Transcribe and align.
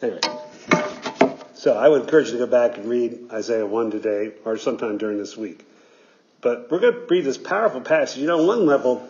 Anyway, 0.00 0.20
so 1.54 1.76
I 1.76 1.88
would 1.88 2.02
encourage 2.02 2.26
you 2.26 2.34
to 2.34 2.38
go 2.38 2.46
back 2.46 2.76
and 2.76 2.88
read 2.88 3.30
Isaiah 3.32 3.66
1 3.66 3.90
today 3.90 4.32
or 4.44 4.56
sometime 4.56 4.96
during 4.96 5.18
this 5.18 5.36
week. 5.36 5.66
But 6.40 6.70
we're 6.70 6.78
going 6.78 6.94
to 6.94 7.06
read 7.10 7.24
this 7.24 7.36
powerful 7.36 7.80
passage. 7.80 8.20
You 8.20 8.28
know, 8.28 8.40
on 8.40 8.46
one 8.46 8.66
level, 8.66 9.08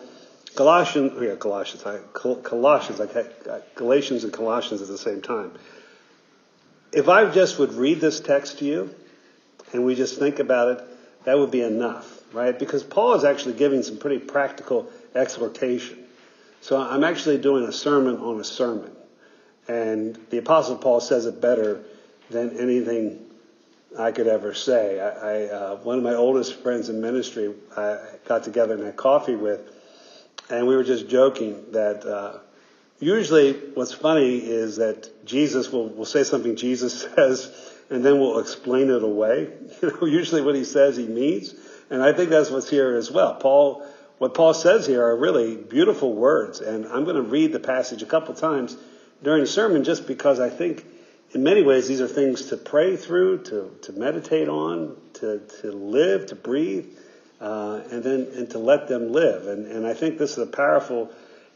Colossians, 0.55 1.13
oh 1.15 1.21
yeah, 1.21 1.35
Colossians, 1.35 1.85
I, 1.85 1.99
Colossians, 2.13 2.99
like 2.99 3.15
uh, 3.15 3.59
Galatians 3.75 4.23
and 4.23 4.33
Colossians 4.33 4.81
at 4.81 4.87
the 4.87 4.97
same 4.97 5.21
time. 5.21 5.51
If 6.91 7.07
I 7.07 7.29
just 7.29 7.59
would 7.59 7.73
read 7.73 8.01
this 8.01 8.19
text 8.19 8.57
to 8.59 8.65
you 8.65 8.95
and 9.73 9.85
we 9.85 9.93
just 9.93 10.17
think 10.17 10.39
about 10.39 10.69
it, 10.69 10.83
that 11.25 11.37
would 11.37 11.51
be 11.51 11.61
enough, 11.61 12.19
right? 12.33 12.57
Because 12.57 12.83
Paul 12.83 13.13
is 13.13 13.23
actually 13.23 13.53
giving 13.53 13.83
some 13.83 13.97
pretty 13.99 14.17
practical 14.17 14.89
exhortation. 15.13 15.99
So 16.61 16.81
I'm 16.81 17.03
actually 17.03 17.37
doing 17.37 17.65
a 17.65 17.71
sermon 17.71 18.17
on 18.17 18.39
a 18.39 18.43
sermon. 18.43 18.89
And 19.69 20.17
the 20.31 20.39
Apostle 20.39 20.77
Paul 20.77 20.99
says 20.99 21.27
it 21.27 21.39
better 21.39 21.83
than 22.31 22.57
anything 22.57 23.23
I 23.97 24.11
could 24.11 24.25
ever 24.25 24.55
say. 24.55 24.99
I, 24.99 25.09
I 25.09 25.43
uh, 25.45 25.75
one 25.77 25.99
of 25.99 26.03
my 26.03 26.15
oldest 26.15 26.61
friends 26.63 26.89
in 26.89 26.99
ministry, 27.01 27.53
I 27.77 27.99
got 28.27 28.43
together 28.43 28.73
and 28.73 28.83
had 28.83 28.97
coffee 28.97 29.35
with, 29.35 29.61
and 30.49 30.65
we 30.65 30.75
were 30.75 30.83
just 30.83 31.07
joking 31.07 31.71
that 31.73 32.03
uh, 32.03 32.39
usually 32.99 33.53
what's 33.53 33.93
funny 33.93 34.37
is 34.37 34.77
that 34.77 35.25
Jesus 35.25 35.71
will, 35.71 35.89
will 35.89 36.05
say 36.05 36.23
something 36.23 36.55
Jesus 36.55 37.01
says, 37.15 37.55
and 37.91 38.03
then 38.03 38.19
we'll 38.19 38.39
explain 38.39 38.89
it 38.89 39.03
away. 39.03 39.49
You 39.83 39.91
know, 39.91 40.07
usually 40.07 40.41
what 40.41 40.55
he 40.55 40.63
says 40.63 40.97
he 40.97 41.05
means, 41.05 41.53
and 41.91 42.01
I 42.01 42.11
think 42.11 42.31
that's 42.31 42.49
what's 42.49 42.69
here 42.69 42.95
as 42.95 43.11
well. 43.11 43.35
Paul, 43.35 43.85
what 44.17 44.33
Paul 44.33 44.55
says 44.55 44.87
here 44.87 45.03
are 45.05 45.15
really 45.15 45.55
beautiful 45.57 46.11
words, 46.11 46.59
and 46.59 46.87
I'm 46.87 47.03
going 47.03 47.17
to 47.17 47.21
read 47.21 47.53
the 47.53 47.59
passage 47.59 48.01
a 48.01 48.07
couple 48.07 48.33
times 48.33 48.75
during 49.23 49.41
the 49.41 49.47
sermon 49.47 49.83
just 49.83 50.07
because 50.07 50.39
I 50.39 50.49
think 50.49 50.85
in 51.31 51.43
many 51.43 51.61
ways 51.61 51.87
these 51.87 52.01
are 52.01 52.07
things 52.07 52.47
to 52.47 52.57
pray 52.57 52.95
through, 52.95 53.43
to, 53.43 53.77
to 53.83 53.93
meditate 53.93 54.47
on, 54.47 54.95
to, 55.15 55.39
to 55.61 55.71
live, 55.71 56.27
to 56.27 56.35
breathe, 56.35 56.87
uh, 57.39 57.81
and 57.91 58.03
then 58.03 58.27
and 58.35 58.49
to 58.51 58.59
let 58.59 58.87
them 58.87 59.11
live. 59.11 59.47
And, 59.47 59.65
and 59.67 59.85
I 59.87 59.93
think 59.93 60.17
this 60.17 60.31
is 60.31 60.39
a 60.39 60.47
powerful 60.47 61.11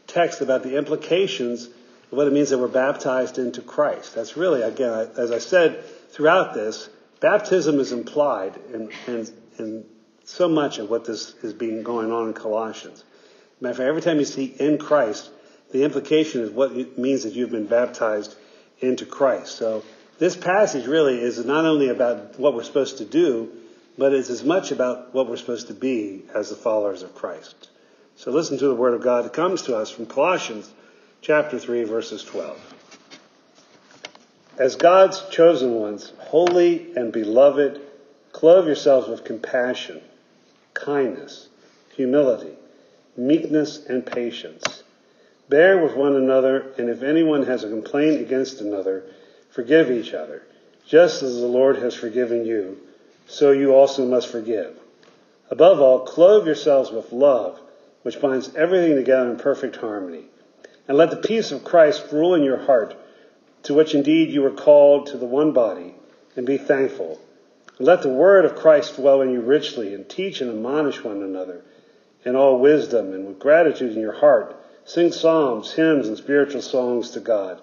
text 0.06 0.40
about 0.40 0.62
the 0.62 0.76
implications 0.76 1.66
of 1.66 2.18
what 2.18 2.26
it 2.26 2.32
means 2.32 2.50
that 2.50 2.58
we're 2.58 2.68
baptized 2.68 3.38
into 3.38 3.60
Christ. 3.60 4.14
That's 4.14 4.36
really, 4.36 4.62
again, 4.62 5.10
as 5.16 5.30
I 5.30 5.38
said 5.38 5.84
throughout 6.10 6.54
this, 6.54 6.88
baptism 7.20 7.80
is 7.80 7.92
implied 7.92 8.58
in, 8.72 8.90
in, 9.06 9.28
in 9.58 9.84
so 10.24 10.48
much 10.48 10.78
of 10.78 10.88
what 10.88 11.04
this 11.04 11.34
is 11.42 11.52
being 11.52 11.82
going 11.82 12.12
on 12.12 12.28
in 12.28 12.34
Colossians. 12.34 13.04
Matter 13.60 13.72
of 13.72 13.76
fact, 13.78 13.88
every 13.88 14.02
time 14.02 14.18
you 14.18 14.24
see 14.24 14.44
in 14.44 14.78
Christ, 14.78 15.30
the 15.74 15.82
implication 15.82 16.42
is 16.42 16.50
what 16.50 16.70
it 16.70 16.96
means 16.96 17.24
that 17.24 17.32
you've 17.32 17.50
been 17.50 17.66
baptized 17.66 18.36
into 18.78 19.04
Christ. 19.04 19.56
So 19.56 19.82
this 20.20 20.36
passage 20.36 20.86
really 20.86 21.20
is 21.20 21.44
not 21.44 21.64
only 21.64 21.88
about 21.88 22.38
what 22.38 22.54
we're 22.54 22.62
supposed 22.62 22.98
to 22.98 23.04
do, 23.04 23.50
but 23.98 24.12
it's 24.12 24.30
as 24.30 24.44
much 24.44 24.70
about 24.70 25.12
what 25.12 25.28
we're 25.28 25.36
supposed 25.36 25.66
to 25.66 25.74
be 25.74 26.22
as 26.32 26.48
the 26.48 26.54
followers 26.54 27.02
of 27.02 27.16
Christ. 27.16 27.70
So 28.14 28.30
listen 28.30 28.56
to 28.58 28.68
the 28.68 28.74
word 28.76 28.94
of 28.94 29.02
God 29.02 29.24
that 29.24 29.32
comes 29.32 29.62
to 29.62 29.76
us 29.76 29.90
from 29.90 30.06
Colossians 30.06 30.72
chapter 31.22 31.58
3 31.58 31.82
verses 31.82 32.22
12. 32.22 32.74
As 34.56 34.76
God's 34.76 35.28
chosen 35.30 35.74
ones, 35.74 36.12
holy 36.18 36.94
and 36.94 37.12
beloved, 37.12 37.80
clothe 38.30 38.66
yourselves 38.66 39.08
with 39.08 39.24
compassion, 39.24 40.02
kindness, 40.72 41.48
humility, 41.96 42.54
meekness, 43.16 43.84
and 43.86 44.06
patience 44.06 44.83
Bear 45.48 45.82
with 45.82 45.94
one 45.94 46.16
another, 46.16 46.72
and 46.78 46.88
if 46.88 47.02
anyone 47.02 47.44
has 47.44 47.64
a 47.64 47.68
complaint 47.68 48.20
against 48.20 48.62
another, 48.62 49.04
forgive 49.50 49.90
each 49.90 50.14
other, 50.14 50.42
just 50.86 51.22
as 51.22 51.36
the 51.36 51.46
Lord 51.46 51.76
has 51.76 51.94
forgiven 51.94 52.46
you, 52.46 52.78
so 53.26 53.52
you 53.52 53.74
also 53.74 54.06
must 54.06 54.28
forgive. 54.28 54.74
Above 55.50 55.80
all, 55.80 56.00
clothe 56.00 56.46
yourselves 56.46 56.90
with 56.90 57.12
love, 57.12 57.60
which 58.02 58.20
binds 58.20 58.54
everything 58.54 58.96
together 58.96 59.30
in 59.30 59.36
perfect 59.36 59.76
harmony. 59.76 60.24
And 60.88 60.96
let 60.96 61.10
the 61.10 61.16
peace 61.16 61.52
of 61.52 61.64
Christ 61.64 62.06
rule 62.10 62.34
in 62.34 62.42
your 62.42 62.64
heart, 62.64 62.96
to 63.64 63.74
which 63.74 63.94
indeed 63.94 64.30
you 64.30 64.42
were 64.42 64.50
called 64.50 65.08
to 65.08 65.18
the 65.18 65.26
one 65.26 65.52
body, 65.52 65.94
and 66.36 66.46
be 66.46 66.56
thankful. 66.56 67.20
And 67.78 67.86
let 67.86 68.00
the 68.00 68.08
word 68.08 68.46
of 68.46 68.56
Christ 68.56 68.96
dwell 68.96 69.20
in 69.20 69.30
you 69.30 69.40
richly, 69.40 69.94
and 69.94 70.08
teach 70.08 70.40
and 70.40 70.50
admonish 70.50 71.04
one 71.04 71.22
another 71.22 71.62
in 72.24 72.34
all 72.34 72.58
wisdom 72.58 73.12
and 73.12 73.26
with 73.26 73.38
gratitude 73.38 73.92
in 73.92 74.00
your 74.00 74.12
heart 74.12 74.56
Sing 74.86 75.12
psalms, 75.12 75.72
hymns, 75.72 76.08
and 76.08 76.16
spiritual 76.16 76.62
songs 76.62 77.10
to 77.12 77.20
God. 77.20 77.60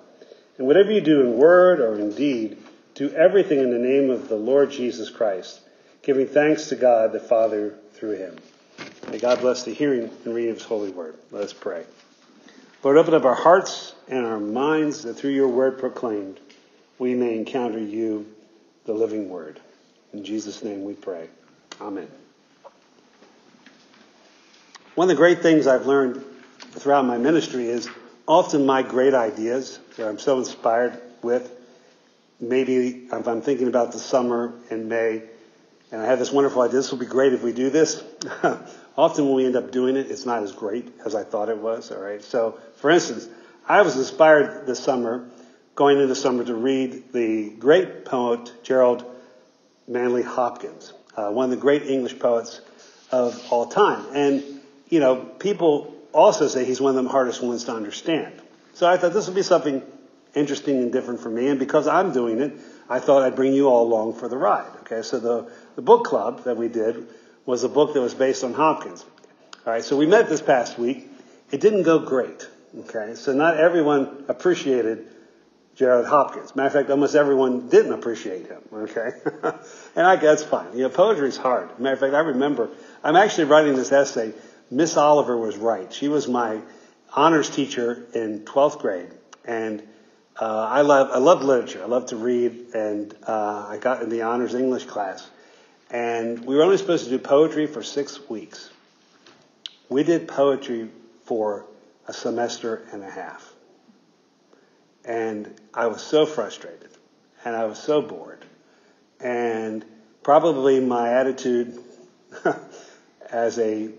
And 0.58 0.68
whatever 0.68 0.92
you 0.92 1.02
do 1.02 1.22
in 1.22 1.38
word 1.38 1.80
or 1.80 2.00
in 2.00 2.14
deed, 2.14 2.58
do 2.96 3.10
everything 3.12 3.60
in 3.60 3.72
the 3.72 3.80
name 3.80 4.10
of 4.10 4.28
the 4.28 4.36
Lord 4.36 4.72
Jesus 4.72 5.10
Christ, 5.10 5.60
giving 6.02 6.28
thanks 6.28 6.70
to 6.70 6.76
God 6.76 7.12
the 7.12 7.20
Father 7.20 7.76
through 7.94 8.18
him. 8.18 8.38
May 9.10 9.20
God 9.20 9.40
bless 9.40 9.64
the 9.64 9.74
hearing 9.74 10.10
and 10.26 10.34
reading 10.34 10.52
of 10.52 10.58
his 10.58 10.66
holy 10.66 10.92
word. 10.92 11.16
Let 11.32 11.44
us 11.44 11.54
pray. 11.54 11.86
Lord, 12.84 12.98
open 12.98 13.14
up 13.14 13.26
our 13.26 13.36
hearts 13.36 13.94
and 14.08 14.26
our 14.26 14.40
minds 14.40 15.04
that 15.04 15.14
through 15.14 15.32
your 15.32 15.48
word 15.48 15.80
proclaimed, 15.80 16.40
we 16.98 17.14
may 17.14 17.38
encounter 17.38 17.80
you, 17.80 18.26
the 18.86 18.94
living 18.94 19.30
word. 19.30 19.60
In 20.14 20.24
Jesus' 20.24 20.64
name 20.64 20.84
we 20.84 20.94
pray. 20.94 21.30
Amen. 21.80 22.08
One 24.96 25.06
of 25.06 25.16
the 25.16 25.20
great 25.20 25.42
things 25.42 25.68
I've 25.68 25.86
learned 25.86 26.24
throughout 26.72 27.06
my 27.06 27.18
ministry 27.18 27.66
is 27.68 27.90
often 28.28 28.66
my 28.66 28.82
great 28.82 29.14
ideas 29.14 29.80
that 29.98 30.08
I'm 30.08 30.20
so 30.20 30.40
inspired 30.40 31.00
with. 31.22 31.52
Maybe 32.40 33.08
if 33.12 33.28
I'm 33.28 33.42
thinking 33.42 33.68
about 33.68 33.92
the 33.92 34.00
summer 34.00 34.54
in 34.70 34.88
May 34.90 35.24
and 35.92 36.02
I 36.02 36.06
have 36.06 36.20
this 36.20 36.32
wonderful 36.32 36.62
idea, 36.62 36.78
this 36.78 36.92
will 36.92 37.00
be 37.00 37.06
great 37.06 37.34
if 37.34 37.44
we 37.44 37.54
do 37.54 37.70
this. 37.70 38.04
often 38.98 39.26
when 39.26 39.36
we 39.36 39.46
end 39.46 39.56
up 39.56 39.72
doing 39.72 39.96
it, 39.96 40.12
it's 40.12 40.26
not 40.26 40.44
as 40.44 40.52
great 40.52 40.88
as 41.06 41.16
I 41.16 41.24
thought 41.24 41.50
it 41.50 41.58
was. 41.58 41.92
All 41.92 42.02
right. 42.02 42.22
So, 42.24 42.60
for 42.78 42.90
instance, 42.90 43.28
I 43.68 43.82
was 43.82 43.98
inspired 43.98 44.66
this 44.66 44.80
summer, 44.80 45.30
going 45.76 46.00
into 46.00 46.16
summer, 46.16 46.44
to 46.44 46.56
read 46.56 47.12
the 47.14 47.50
great 47.50 48.06
poet 48.06 48.52
Gerard 48.64 49.04
Manley 49.88 50.24
Hopkins, 50.24 50.94
uh, 51.16 51.32
one 51.32 51.46
of 51.46 51.52
the 51.52 51.58
great 51.58 51.84
English 51.84 52.20
poets 52.20 52.62
of 53.12 53.42
all 53.52 53.66
time. 53.68 54.06
And, 54.14 54.44
you 54.90 55.00
know, 55.00 55.18
people 55.18 55.96
also 56.14 56.48
say 56.48 56.66
he's 56.66 56.82
one 56.82 56.98
of 56.98 57.04
the 57.04 57.10
hardest 57.10 57.42
ones 57.42 57.66
to 57.66 57.74
understand. 57.74 58.34
So 58.74 58.88
I 58.88 58.98
thought 58.98 59.14
this 59.14 59.28
would 59.28 59.36
be 59.36 59.44
something 59.44 59.82
interesting 60.34 60.78
and 60.78 60.92
different 60.92 61.20
for 61.20 61.30
me. 61.30 61.48
And 61.48 61.60
because 61.60 61.88
I'm 61.88 62.14
doing 62.14 62.40
it, 62.40 62.54
I 62.90 63.00
thought 63.00 63.24
I'd 63.24 63.36
bring 63.36 63.54
you 63.54 63.68
all 63.68 63.84
along 63.84 64.16
for 64.16 64.28
the 64.28 64.38
ride. 64.38 64.72
Okay, 64.82 65.02
so 65.02 65.20
the, 65.20 65.52
the 65.76 65.82
book 65.82 66.06
club 66.06 66.44
that 66.46 66.58
we 66.58 66.68
did 66.68 67.08
was 67.46 67.64
a 67.64 67.70
book 67.70 67.94
that 67.94 68.02
was 68.02 68.14
based 68.14 68.44
on 68.44 68.54
Hopkins. 68.54 69.06
All 69.66 69.74
right, 69.74 69.84
so 69.84 69.96
we 69.98 70.06
met 70.06 70.30
this 70.30 70.42
past 70.42 70.78
week. 70.78 71.08
It 71.52 71.62
didn't 71.62 71.84
go 71.84 72.00
great. 72.00 72.48
Okay, 72.80 73.16
so 73.16 73.34
not 73.34 73.58
everyone 73.58 74.26
appreciated 74.28 75.08
Gerard 75.76 76.06
Hopkins. 76.06 76.56
Matter 76.56 76.68
of 76.68 76.74
fact, 76.74 76.90
almost 76.90 77.16
everyone 77.16 77.70
didn't 77.70 77.94
appreciate 77.94 78.48
him. 78.48 78.62
Okay, 78.74 79.12
and 79.96 80.08
I 80.08 80.16
guess 80.16 80.44
fine. 80.44 80.78
You 80.78 80.84
know, 80.84 80.90
poetry 80.90 81.28
is 81.28 81.38
hard. 81.38 81.80
Matter 81.80 81.94
of 81.94 82.00
fact, 82.00 82.14
I 82.14 82.20
remember 82.20 82.70
I'm 83.04 83.16
actually 83.16 83.46
writing 83.46 83.76
this 83.76 83.92
essay 83.92 84.34
Miss 84.72 84.96
Oliver 84.96 85.36
was 85.36 85.58
right. 85.58 85.92
She 85.92 86.08
was 86.08 86.30
my 86.30 86.62
honors 87.14 87.50
teacher 87.50 88.06
in 88.14 88.46
12th 88.46 88.80
grade, 88.80 89.10
and 89.44 89.84
uh, 90.40 90.46
I 90.46 90.82
love 90.82 91.10
I 91.12 91.18
love 91.18 91.44
literature. 91.44 91.84
I 91.84 91.88
love 91.88 92.08
to 92.08 92.16
read, 92.16 92.74
and 92.74 93.14
uh, 93.28 93.68
I 93.68 93.78
got 93.78 94.02
in 94.02 94.10
the 94.10 94.22
honors 94.22 94.56
English 94.56 94.86
class, 94.86 95.30
and 95.90 96.46
we 96.46 96.56
were 96.56 96.64
only 96.64 96.78
supposed 96.78 97.04
to 97.04 97.10
do 97.10 97.20
poetry 97.20 97.68
for 97.68 97.84
six 97.84 98.30
weeks. 98.30 98.70
We 99.90 100.04
did 100.04 100.30
poetry 100.30 100.90
for 101.26 101.66
a 102.08 102.14
semester 102.14 102.88
and 102.94 103.04
a 103.04 103.10
half, 103.10 103.54
and 105.04 105.54
I 105.74 105.88
was 105.88 106.02
so 106.02 106.26
frustrated, 106.26 106.92
and 107.44 107.58
I 107.58 107.66
was 107.66 107.78
so 107.78 108.02
bored, 108.02 108.46
and 109.20 109.84
probably 110.24 110.80
my 110.80 111.10
attitude 111.10 111.78
as 113.30 113.60
a 113.60 113.90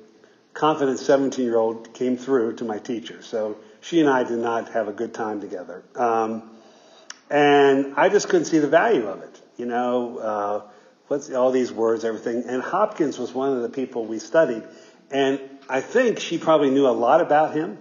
confident 0.54 0.99
17 0.99 1.44
year 1.44 1.56
old 1.56 1.94
came 1.94 2.16
through 2.16 2.56
to 2.56 2.64
my 2.64 2.78
teacher. 2.78 3.22
So 3.22 3.56
she 3.81 4.00
and 4.00 4.08
I 4.08 4.25
did 4.25 4.38
not 4.38 4.70
have 4.72 4.88
a 4.88 4.93
good 4.93 5.14
time 5.14 5.40
together. 5.40 5.82
Um, 5.96 6.50
and 7.31 7.94
I 7.96 8.08
just 8.08 8.28
couldn't 8.28 8.46
see 8.46 8.58
the 8.58 8.69
value 8.69 9.06
of 9.06 9.22
it. 9.22 9.40
You 9.56 9.66
know, 9.66 10.19
uh, 10.19 10.62
what's 11.08 11.31
all 11.31 11.50
these 11.50 11.72
words, 11.72 12.04
everything. 12.04 12.44
And 12.46 12.62
Hopkins 12.62 13.19
was 13.19 13.32
one 13.32 13.52
of 13.52 13.62
the 13.62 13.69
people 13.69 14.04
we 14.04 14.19
studied. 14.19 14.62
And 15.10 15.40
I 15.69 15.81
think 15.81 16.20
she 16.20 16.38
probably 16.38 16.70
knew 16.70 16.87
a 16.87 16.93
lot 16.93 17.20
about 17.20 17.54
him, 17.54 17.78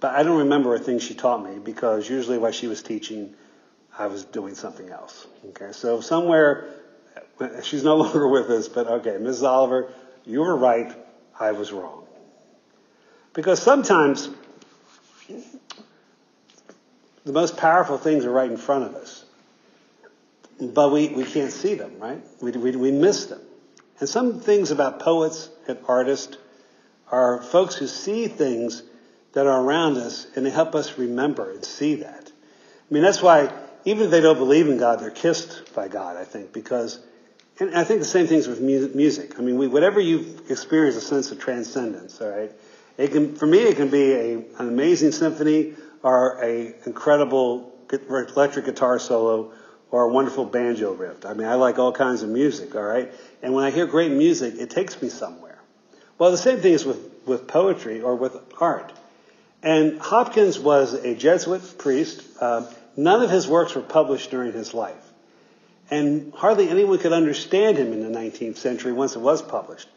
but 0.00 0.14
I 0.14 0.22
don't 0.22 0.38
remember 0.38 0.74
a 0.74 0.78
thing 0.78 0.98
she 0.98 1.14
taught 1.14 1.42
me 1.42 1.58
because 1.58 2.08
usually 2.08 2.38
while 2.38 2.52
she 2.52 2.66
was 2.66 2.82
teaching, 2.82 3.34
I 3.98 4.06
was 4.08 4.24
doing 4.24 4.54
something 4.54 4.88
else. 4.88 5.26
Okay, 5.50 5.72
so 5.72 6.00
somewhere, 6.00 6.68
she's 7.62 7.84
no 7.84 7.96
longer 8.04 8.28
with 8.28 8.50
us, 8.50 8.68
but 8.68 8.86
okay, 8.86 9.16
Mrs. 9.18 9.42
Oliver, 9.44 9.92
you 10.24 10.40
were 10.40 10.56
right. 10.56 10.94
I 11.38 11.52
was 11.52 11.72
wrong. 11.72 12.06
Because 13.32 13.60
sometimes 13.60 14.28
the 17.24 17.32
most 17.32 17.56
powerful 17.56 17.98
things 17.98 18.24
are 18.24 18.30
right 18.30 18.50
in 18.50 18.56
front 18.56 18.84
of 18.84 18.94
us. 18.94 19.24
But 20.60 20.92
we, 20.92 21.08
we 21.08 21.24
can't 21.24 21.52
see 21.52 21.74
them, 21.74 21.98
right? 21.98 22.22
We, 22.40 22.52
we, 22.52 22.76
we 22.76 22.90
miss 22.92 23.26
them. 23.26 23.40
And 23.98 24.08
some 24.08 24.40
things 24.40 24.70
about 24.70 25.00
poets 25.00 25.48
and 25.66 25.78
artists 25.88 26.36
are 27.10 27.42
folks 27.42 27.74
who 27.74 27.86
see 27.86 28.28
things 28.28 28.82
that 29.32 29.46
are 29.46 29.60
around 29.60 29.96
us 29.96 30.26
and 30.36 30.46
they 30.46 30.50
help 30.50 30.74
us 30.74 30.96
remember 30.96 31.50
and 31.50 31.64
see 31.64 31.96
that. 31.96 32.30
I 32.30 32.94
mean, 32.94 33.02
that's 33.02 33.22
why 33.22 33.52
even 33.84 34.04
if 34.04 34.10
they 34.10 34.20
don't 34.20 34.38
believe 34.38 34.68
in 34.68 34.78
God, 34.78 35.00
they're 35.00 35.10
kissed 35.10 35.74
by 35.74 35.88
God, 35.88 36.16
I 36.16 36.24
think, 36.24 36.52
because, 36.52 36.98
and 37.60 37.74
I 37.74 37.84
think 37.84 38.00
the 38.00 38.06
same 38.06 38.26
things 38.26 38.48
with 38.48 38.60
music. 38.60 39.38
I 39.38 39.42
mean, 39.42 39.56
we, 39.58 39.68
whatever 39.68 40.00
you've 40.00 40.50
experienced 40.50 40.98
a 40.98 41.00
sense 41.00 41.30
of 41.30 41.38
transcendence, 41.38 42.20
all 42.20 42.28
right? 42.28 42.52
It 42.98 43.12
can, 43.12 43.36
for 43.36 43.46
me, 43.46 43.58
it 43.58 43.76
can 43.76 43.90
be 43.90 44.12
a, 44.12 44.34
an 44.36 44.68
amazing 44.68 45.12
symphony 45.12 45.74
or 46.02 46.42
a 46.42 46.74
incredible 46.84 47.72
electric 47.90 48.64
guitar 48.64 48.98
solo 48.98 49.52
or 49.90 50.04
a 50.04 50.08
wonderful 50.08 50.44
banjo 50.44 50.92
riff. 50.92 51.24
I 51.24 51.34
mean, 51.34 51.46
I 51.46 51.54
like 51.54 51.78
all 51.78 51.92
kinds 51.92 52.22
of 52.22 52.28
music, 52.28 52.74
all 52.74 52.82
right? 52.82 53.12
And 53.42 53.54
when 53.54 53.64
I 53.64 53.70
hear 53.70 53.86
great 53.86 54.10
music, 54.10 54.54
it 54.56 54.70
takes 54.70 55.00
me 55.00 55.08
somewhere. 55.08 55.58
Well, 56.18 56.30
the 56.30 56.38
same 56.38 56.58
thing 56.58 56.72
is 56.72 56.84
with, 56.84 56.98
with 57.26 57.46
poetry 57.46 58.00
or 58.00 58.16
with 58.16 58.36
art. 58.60 58.92
And 59.62 60.00
Hopkins 60.00 60.58
was 60.58 60.94
a 60.94 61.14
Jesuit 61.14 61.78
priest. 61.78 62.42
Um, 62.42 62.66
none 62.96 63.22
of 63.22 63.30
his 63.30 63.46
works 63.46 63.74
were 63.74 63.82
published 63.82 64.30
during 64.30 64.52
his 64.52 64.74
life. 64.74 65.12
And 65.94 66.34
hardly 66.34 66.68
anyone 66.68 66.98
could 66.98 67.12
understand 67.12 67.78
him 67.78 67.92
in 67.92 68.00
the 68.00 68.18
19th 68.18 68.56
century 68.56 68.90
once 68.90 69.14
it 69.14 69.20
was 69.20 69.40
published. 69.42 69.88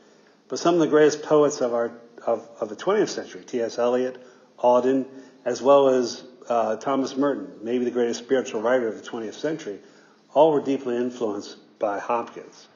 But 0.48 0.60
some 0.60 0.76
of 0.76 0.80
the 0.80 0.88
greatest 0.88 1.24
poets 1.24 1.60
of, 1.60 1.74
our, 1.74 1.92
of, 2.24 2.48
of 2.60 2.70
the 2.70 2.76
20th 2.76 3.10
century, 3.10 3.44
T.S. 3.44 3.80
Eliot, 3.80 4.24
Auden, 4.60 5.08
as 5.44 5.60
well 5.60 5.90
as 5.90 6.24
uh, 6.48 6.76
Thomas 6.76 7.18
Merton, 7.18 7.52
maybe 7.64 7.84
the 7.84 7.90
greatest 7.90 8.20
spiritual 8.20 8.62
writer 8.62 8.88
of 8.88 9.04
the 9.04 9.10
20th 9.10 9.34
century, 9.34 9.80
all 10.36 10.52
were 10.52 10.62
deeply 10.62 10.96
influenced 10.96 11.58
by 11.80 11.98
Hopkins. 11.98 12.68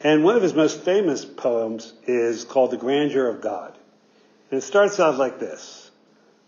And 0.00 0.24
one 0.24 0.34
of 0.34 0.42
his 0.42 0.54
most 0.54 0.80
famous 0.80 1.24
poems 1.24 1.94
is 2.08 2.42
called 2.42 2.72
The 2.72 2.78
Grandeur 2.78 3.28
of 3.28 3.40
God. 3.40 3.78
And 4.50 4.58
it 4.58 4.62
starts 4.62 4.98
out 4.98 5.18
like 5.18 5.38
this 5.38 5.88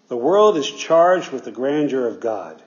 The 0.09 0.17
world 0.17 0.57
is 0.57 0.69
charged 0.69 1.31
with 1.31 1.45
the 1.45 1.53
grandeur 1.53 2.09
of 2.09 2.19
God. 2.19 2.61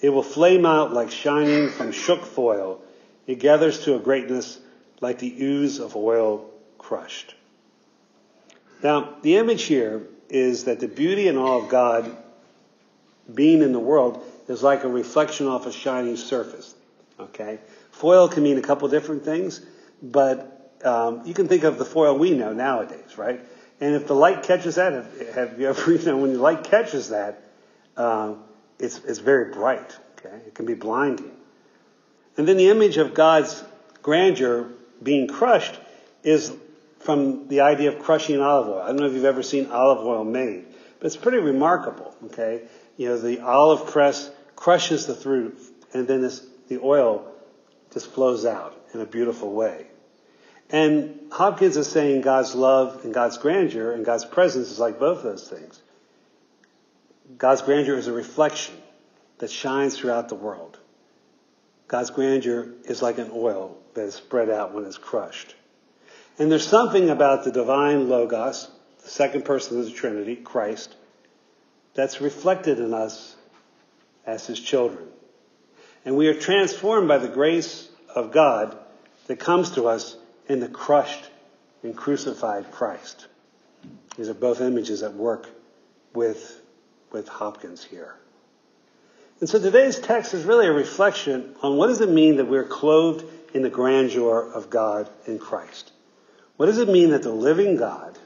It 0.00 0.10
will 0.10 0.22
flame 0.22 0.64
out 0.64 0.92
like 0.92 1.10
shining 1.10 1.70
from 1.70 1.92
shook 1.92 2.24
foil. 2.24 2.80
It 3.26 3.40
gathers 3.40 3.84
to 3.84 3.96
a 3.96 3.98
greatness 3.98 4.58
like 5.00 5.18
the 5.18 5.34
ooze 5.42 5.78
of 5.78 5.96
oil 5.96 6.48
crushed. 6.78 7.34
Now, 8.82 9.16
the 9.22 9.36
image 9.36 9.64
here 9.64 10.06
is 10.28 10.64
that 10.64 10.80
the 10.80 10.88
beauty 10.88 11.28
and 11.28 11.38
awe 11.38 11.58
of 11.58 11.68
God 11.68 12.16
being 13.32 13.62
in 13.62 13.72
the 13.72 13.80
world 13.80 14.22
is 14.48 14.62
like 14.62 14.84
a 14.84 14.88
reflection 14.88 15.46
off 15.46 15.66
a 15.66 15.72
shining 15.72 16.16
surface. 16.16 16.74
Okay? 17.18 17.58
Foil 17.90 18.28
can 18.28 18.42
mean 18.42 18.58
a 18.58 18.62
couple 18.62 18.88
different 18.88 19.24
things, 19.24 19.60
but 20.02 20.78
um, 20.84 21.22
you 21.26 21.34
can 21.34 21.48
think 21.48 21.64
of 21.64 21.78
the 21.78 21.84
foil 21.84 22.16
we 22.16 22.30
know 22.30 22.52
nowadays, 22.52 23.18
right? 23.18 23.40
And 23.80 23.94
if 23.94 24.06
the 24.06 24.14
light 24.14 24.44
catches 24.44 24.76
that, 24.76 24.92
have, 24.92 25.34
have 25.34 25.60
you 25.60 25.68
ever, 25.68 25.92
you 25.92 26.04
know, 26.04 26.18
when 26.18 26.34
the 26.34 26.40
light 26.40 26.64
catches 26.64 27.10
that, 27.10 27.42
um, 27.96 28.44
it's, 28.78 28.98
it's 29.04 29.18
very 29.18 29.52
bright. 29.52 29.96
Okay? 30.18 30.36
It 30.46 30.54
can 30.54 30.66
be 30.66 30.74
blinding. 30.74 31.30
And 32.36 32.46
then 32.46 32.56
the 32.56 32.70
image 32.70 32.96
of 32.96 33.14
God's 33.14 33.62
grandeur 34.02 34.70
being 35.02 35.28
crushed 35.28 35.78
is 36.22 36.52
from 37.00 37.48
the 37.48 37.60
idea 37.60 37.90
of 37.90 38.00
crushing 38.00 38.40
olive 38.40 38.68
oil. 38.68 38.80
I 38.80 38.88
don't 38.88 38.96
know 38.96 39.06
if 39.06 39.12
you've 39.12 39.24
ever 39.24 39.42
seen 39.42 39.70
olive 39.70 40.04
oil 40.04 40.24
made, 40.24 40.66
but 40.98 41.06
it's 41.06 41.16
pretty 41.16 41.38
remarkable. 41.38 42.14
Okay? 42.26 42.62
You 42.96 43.08
know, 43.08 43.18
the 43.18 43.40
olive 43.40 43.90
press 43.90 44.30
crushes 44.56 45.06
the 45.06 45.14
fruit, 45.14 45.58
and 45.92 46.06
then 46.08 46.22
this, 46.22 46.44
the 46.68 46.80
oil 46.80 47.32
just 47.92 48.06
flows 48.08 48.44
out 48.44 48.74
in 48.92 49.00
a 49.00 49.06
beautiful 49.06 49.52
way. 49.52 49.86
And 50.70 51.20
Hopkins 51.30 51.76
is 51.76 51.88
saying 51.88 52.20
God's 52.20 52.54
love 52.54 53.04
and 53.04 53.14
God's 53.14 53.38
grandeur 53.38 53.92
and 53.92 54.04
God's 54.04 54.24
presence 54.24 54.70
is 54.70 54.78
like 54.78 54.98
both 54.98 55.22
those 55.22 55.48
things. 55.48 55.80
God's 57.36 57.62
grandeur 57.62 57.96
is 57.96 58.06
a 58.06 58.12
reflection 58.12 58.74
that 59.38 59.50
shines 59.50 59.98
throughout 59.98 60.28
the 60.28 60.34
world. 60.34 60.78
God's 61.86 62.10
grandeur 62.10 62.68
is 62.84 63.02
like 63.02 63.18
an 63.18 63.30
oil 63.32 63.76
that 63.94 64.04
is 64.04 64.14
spread 64.14 64.50
out 64.50 64.72
when 64.72 64.84
it's 64.84 64.98
crushed. 64.98 65.54
And 66.38 66.50
there's 66.50 66.66
something 66.66 67.10
about 67.10 67.44
the 67.44 67.52
divine 67.52 68.08
Logos, 68.08 68.70
the 69.02 69.10
second 69.10 69.44
person 69.44 69.78
of 69.78 69.84
the 69.84 69.90
Trinity, 69.90 70.36
Christ, 70.36 70.94
that's 71.94 72.20
reflected 72.20 72.78
in 72.78 72.94
us 72.94 73.34
as 74.26 74.46
his 74.46 74.60
children. 74.60 75.08
And 76.04 76.16
we 76.16 76.28
are 76.28 76.34
transformed 76.34 77.08
by 77.08 77.18
the 77.18 77.28
grace 77.28 77.88
of 78.14 78.32
God 78.32 78.76
that 79.26 79.40
comes 79.40 79.72
to 79.72 79.88
us 79.88 80.16
in 80.48 80.60
the 80.60 80.68
crushed 80.68 81.28
and 81.82 81.96
crucified 81.96 82.70
Christ. 82.70 83.26
These 84.16 84.28
are 84.28 84.34
both 84.34 84.60
images 84.60 85.02
at 85.02 85.14
work 85.14 85.48
with, 86.14 86.60
with 87.12 87.28
Hopkins 87.28 87.84
here. 87.84 88.14
And 89.40 89.48
so 89.48 89.58
today's 89.58 89.98
text 89.98 90.34
is 90.34 90.44
really 90.44 90.66
a 90.66 90.72
reflection 90.72 91.54
on 91.62 91.76
what 91.76 91.86
does 91.86 92.00
it 92.00 92.10
mean 92.10 92.36
that 92.36 92.46
we're 92.46 92.64
clothed 92.64 93.24
in 93.54 93.62
the 93.62 93.70
grandeur 93.70 94.50
of 94.52 94.68
God 94.68 95.08
in 95.26 95.38
Christ? 95.38 95.92
What 96.56 96.66
does 96.66 96.78
it 96.78 96.88
mean 96.88 97.10
that 97.10 97.22
the 97.22 97.32
living 97.32 97.76
God 97.76 98.18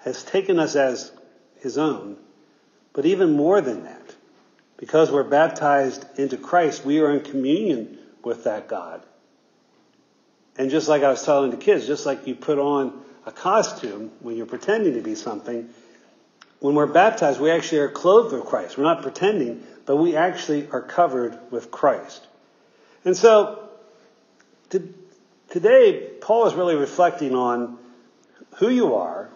has 0.00 0.22
taken 0.22 0.58
us 0.58 0.76
as 0.76 1.10
his 1.60 1.78
own, 1.78 2.16
but 2.92 3.06
even 3.06 3.32
more 3.32 3.60
than 3.60 3.84
that, 3.84 4.14
because 4.76 5.10
we're 5.10 5.24
baptized 5.24 6.04
into 6.18 6.36
Christ, 6.36 6.84
we 6.84 7.00
are 7.00 7.10
in 7.10 7.20
communion 7.20 7.98
with 8.22 8.44
that 8.44 8.68
God. 8.68 9.02
And 10.56 10.70
just 10.70 10.88
like 10.88 11.02
I 11.02 11.10
was 11.10 11.24
telling 11.24 11.50
the 11.50 11.56
kids, 11.56 11.86
just 11.86 12.04
like 12.04 12.26
you 12.26 12.34
put 12.34 12.58
on 12.58 13.00
a 13.26 13.32
costume 13.32 14.10
when 14.20 14.36
you're 14.36 14.46
pretending 14.46 14.94
to 14.94 15.00
be 15.00 15.14
something, 15.14 15.68
when 16.60 16.74
we're 16.74 16.86
baptized, 16.86 17.40
we 17.40 17.50
actually 17.50 17.78
are 17.78 17.88
clothed 17.88 18.32
with 18.34 18.44
Christ. 18.44 18.76
We're 18.76 18.84
not 18.84 19.02
pretending, 19.02 19.62
but 19.86 19.96
we 19.96 20.16
actually 20.16 20.68
are 20.70 20.82
covered 20.82 21.38
with 21.50 21.70
Christ. 21.70 22.26
And 23.04 23.16
so, 23.16 23.68
to, 24.70 24.92
today, 25.50 26.10
Paul 26.20 26.46
is 26.46 26.54
really 26.54 26.74
reflecting 26.74 27.34
on 27.34 27.78
who 28.56 28.68
you 28.68 28.96
are, 28.96 29.30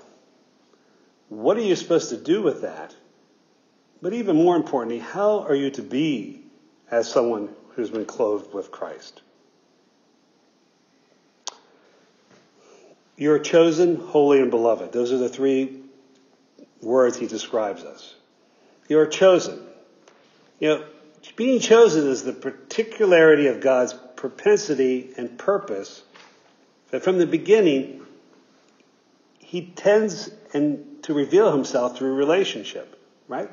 what 1.29 1.57
are 1.57 1.63
you 1.63 1.77
supposed 1.77 2.11
to 2.11 2.17
do 2.17 2.43
with 2.43 2.63
that, 2.63 2.95
but 4.03 4.13
even 4.13 4.37
more 4.37 4.57
importantly, 4.57 4.99
how 4.99 5.41
are 5.41 5.55
you 5.55 5.71
to 5.71 5.83
be 5.83 6.43
as 6.91 7.09
someone 7.09 7.49
who's 7.71 7.89
been 7.89 8.05
clothed 8.05 8.53
with 8.53 8.71
Christ? 8.71 9.23
You're 13.17 13.39
chosen, 13.39 13.97
holy, 13.97 14.41
and 14.41 14.51
beloved. 14.51 14.93
Those 14.93 15.13
are 15.13 15.19
the 15.19 15.29
three 15.29 15.82
words 16.83 17.17
he 17.17 17.27
describes 17.27 17.85
us. 17.85 18.15
You 18.89 18.99
are 18.99 19.07
chosen. 19.07 19.65
You 20.59 20.69
know, 20.69 20.85
being 21.37 21.61
chosen 21.61 22.09
is 22.09 22.25
the 22.25 22.33
particularity 22.33 23.47
of 23.47 23.61
God's 23.61 23.95
propensity 24.17 25.13
and 25.17 25.39
purpose 25.39 26.03
that 26.91 27.03
from 27.03 27.19
the 27.19 27.27
beginning 27.27 28.05
he 29.39 29.67
tends 29.67 30.31
and 30.53 31.03
to 31.03 31.15
reveal 31.15 31.53
himself 31.53 31.99
through 31.99 32.15
relationship, 32.15 32.99
right? 33.29 33.51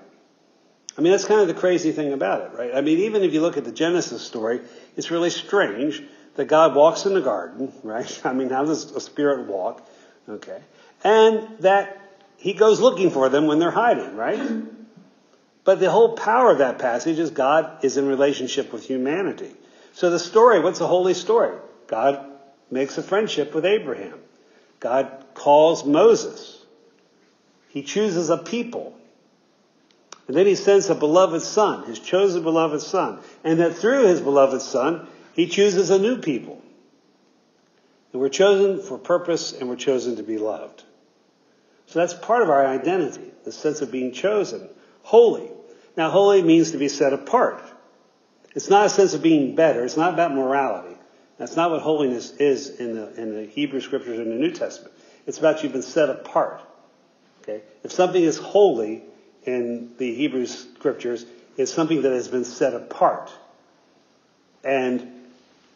I 0.97 1.01
mean, 1.01 1.11
that's 1.11 1.25
kind 1.25 1.41
of 1.41 1.47
the 1.47 1.53
crazy 1.53 1.91
thing 1.91 2.13
about 2.13 2.41
it, 2.41 2.57
right? 2.57 2.75
I 2.75 2.81
mean, 2.81 2.99
even 2.99 3.23
if 3.23 3.33
you 3.33 3.41
look 3.41 3.57
at 3.57 3.63
the 3.63 3.71
Genesis 3.71 4.21
story, 4.21 4.61
it's 4.97 5.11
really 5.11 5.29
strange 5.29 6.03
that 6.35 6.45
God 6.45 6.75
walks 6.75 7.05
in 7.05 7.13
the 7.13 7.21
garden, 7.21 7.71
right? 7.83 8.21
I 8.25 8.33
mean, 8.33 8.49
how 8.49 8.65
does 8.65 8.91
a 8.91 8.99
spirit 8.99 9.47
walk? 9.47 9.87
Okay. 10.27 10.61
And 11.03 11.57
that 11.59 12.08
he 12.39 12.53
goes 12.53 12.79
looking 12.79 13.11
for 13.11 13.27
them 13.27 13.47
when 13.47 13.59
they're 13.59 13.69
hiding, 13.69 14.15
right? 14.15 14.39
But 15.65 15.81
the 15.81 15.91
whole 15.91 16.15
power 16.15 16.51
of 16.51 16.59
that 16.59 16.79
passage 16.79 17.19
is 17.19 17.31
God 17.31 17.83
is 17.83 17.97
in 17.97 18.07
relationship 18.07 18.71
with 18.71 18.87
humanity. 18.87 19.51
So 19.93 20.09
the 20.09 20.19
story, 20.19 20.61
what's 20.61 20.79
the 20.79 20.87
holy 20.87 21.13
story? 21.13 21.57
God 21.87 22.25
makes 22.71 22.97
a 22.97 23.03
friendship 23.03 23.53
with 23.53 23.65
Abraham. 23.65 24.17
God 24.79 25.25
calls 25.33 25.83
Moses. 25.83 26.57
He 27.67 27.83
chooses 27.83 28.29
a 28.29 28.37
people. 28.37 28.97
And 30.27 30.37
then 30.37 30.45
he 30.45 30.55
sends 30.55 30.89
a 30.89 30.95
beloved 30.95 31.41
son, 31.41 31.87
his 31.87 31.99
chosen 31.99 32.43
beloved 32.43 32.81
son. 32.81 33.19
And 33.43 33.59
that 33.59 33.75
through 33.75 34.07
his 34.07 34.21
beloved 34.21 34.61
son, 34.61 35.07
he 35.33 35.47
chooses 35.47 35.89
a 35.89 35.99
new 35.99 36.21
people. 36.21 36.61
And 38.13 38.21
we're 38.21 38.29
chosen 38.29 38.81
for 38.81 38.97
purpose 38.97 39.51
and 39.51 39.67
we're 39.67 39.75
chosen 39.75 40.15
to 40.15 40.23
be 40.23 40.37
loved. 40.37 40.83
So 41.89 41.99
that's 41.99 42.13
part 42.13 42.41
of 42.41 42.49
our 42.49 42.65
identity, 42.65 43.31
the 43.43 43.51
sense 43.51 43.81
of 43.81 43.91
being 43.91 44.11
chosen, 44.11 44.69
holy. 45.03 45.49
Now, 45.97 46.09
holy 46.09 46.41
means 46.41 46.71
to 46.71 46.77
be 46.77 46.87
set 46.87 47.13
apart. 47.13 47.63
It's 48.55 48.69
not 48.69 48.85
a 48.85 48.89
sense 48.89 49.13
of 49.13 49.21
being 49.21 49.55
better. 49.55 49.83
It's 49.83 49.97
not 49.97 50.13
about 50.13 50.33
morality. 50.33 50.95
That's 51.37 51.55
not 51.55 51.71
what 51.71 51.81
holiness 51.81 52.31
is 52.31 52.69
in 52.69 52.95
the, 52.95 53.21
in 53.21 53.35
the 53.35 53.45
Hebrew 53.45 53.81
scriptures 53.81 54.19
in 54.19 54.29
the 54.29 54.35
New 54.35 54.51
Testament. 54.51 54.93
It's 55.25 55.39
about 55.39 55.63
you've 55.63 55.73
been 55.73 55.81
set 55.81 56.09
apart. 56.09 56.61
Okay? 57.41 57.61
If 57.83 57.91
something 57.91 58.21
is 58.21 58.37
holy, 58.37 59.03
in 59.45 59.91
the 59.97 60.13
Hebrew 60.13 60.45
scriptures 60.45 61.25
it's 61.57 61.73
something 61.73 62.03
that 62.03 62.13
has 62.13 62.27
been 62.27 62.45
set 62.45 62.73
apart. 62.73 63.31
And 64.63 65.25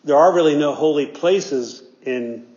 there 0.03 0.15
are 0.15 0.33
really 0.33 0.55
no 0.57 0.73
holy 0.73 1.05
places 1.05 1.83
in 2.05 2.47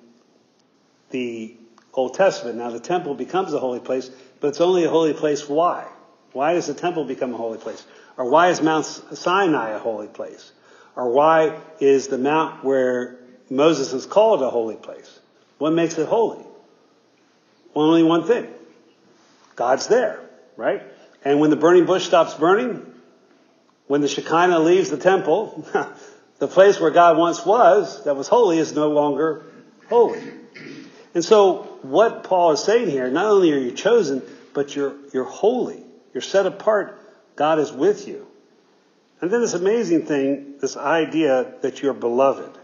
the 1.11 1.57
Old 1.97 2.15
Testament. 2.15 2.59
Now, 2.59 2.71
the 2.71 2.79
temple 2.79 3.15
becomes 3.15 3.53
a 3.53 3.59
holy 3.59 3.81
place, 3.81 4.11
but 4.41 4.49
it's 4.49 4.61
only 4.61 4.85
a 4.85 4.91
holy 4.91 5.15
place. 5.15 5.49
Why? 5.49 5.87
Why 6.33 6.53
does 6.53 6.67
the 6.67 6.75
temple 6.75 7.05
become 7.05 7.33
a 7.33 7.37
holy 7.37 7.59
place? 7.59 7.85
Or 8.19 8.29
why 8.29 8.51
is 8.51 8.61
Mount 8.61 8.85
Sinai 8.85 9.71
a 9.71 9.79
holy 9.79 10.07
place? 10.07 10.53
Or 10.95 11.11
why 11.11 11.59
is 11.81 12.09
the 12.09 12.19
mount 12.19 12.63
where 12.63 13.19
Moses 13.51 13.93
is 13.93 14.07
called 14.07 14.43
a 14.43 14.51
holy 14.51 14.77
place? 14.77 15.19
What 15.59 15.73
makes 15.73 15.97
it 15.97 16.07
holy? 16.07 16.45
Only 17.75 18.03
one 18.03 18.27
thing. 18.27 18.49
God's 19.55 19.87
there, 19.87 20.21
right? 20.57 20.83
And 21.25 21.41
when 21.41 21.51
the 21.51 21.57
burning 21.57 21.87
bush 21.87 22.07
stops 22.07 22.35
burning, 22.35 22.95
when 23.87 24.01
the 24.01 24.09
Shekinah 24.09 24.59
leaves 24.59 24.91
the 24.91 24.97
temple, 24.97 25.67
the 26.39 26.49
place 26.49 26.79
where 26.79 26.91
God 26.91 27.17
once 27.17 27.45
was, 27.45 28.05
that 28.05 28.17
was 28.17 28.29
holy, 28.29 28.59
is 28.59 28.75
no 28.75 28.91
longer 28.91 29.45
holy. 29.89 30.23
And 31.17 31.25
so, 31.25 31.63
what 31.81 32.25
Paul 32.25 32.53
is 32.53 32.63
saying 32.63 32.91
here, 32.91 33.11
not 33.11 33.25
only 33.25 33.51
are 33.55 33.59
you 33.59 33.73
chosen, 33.73 34.21
but 34.53 34.77
you're, 34.77 34.93
you're 35.15 35.25
holy. 35.25 35.83
You're 36.13 36.21
set 36.21 36.45
apart. 36.45 37.01
God 37.37 37.59
is 37.59 37.73
with 37.73 38.07
you. 38.07 38.27
And 39.23 39.31
then 39.31 39.41
this 39.41 39.55
amazing 39.55 40.05
thing, 40.05 40.57
this 40.61 40.77
idea 40.77 41.55
that 41.63 41.81
you're 41.81 41.95
beloved. 41.95 42.59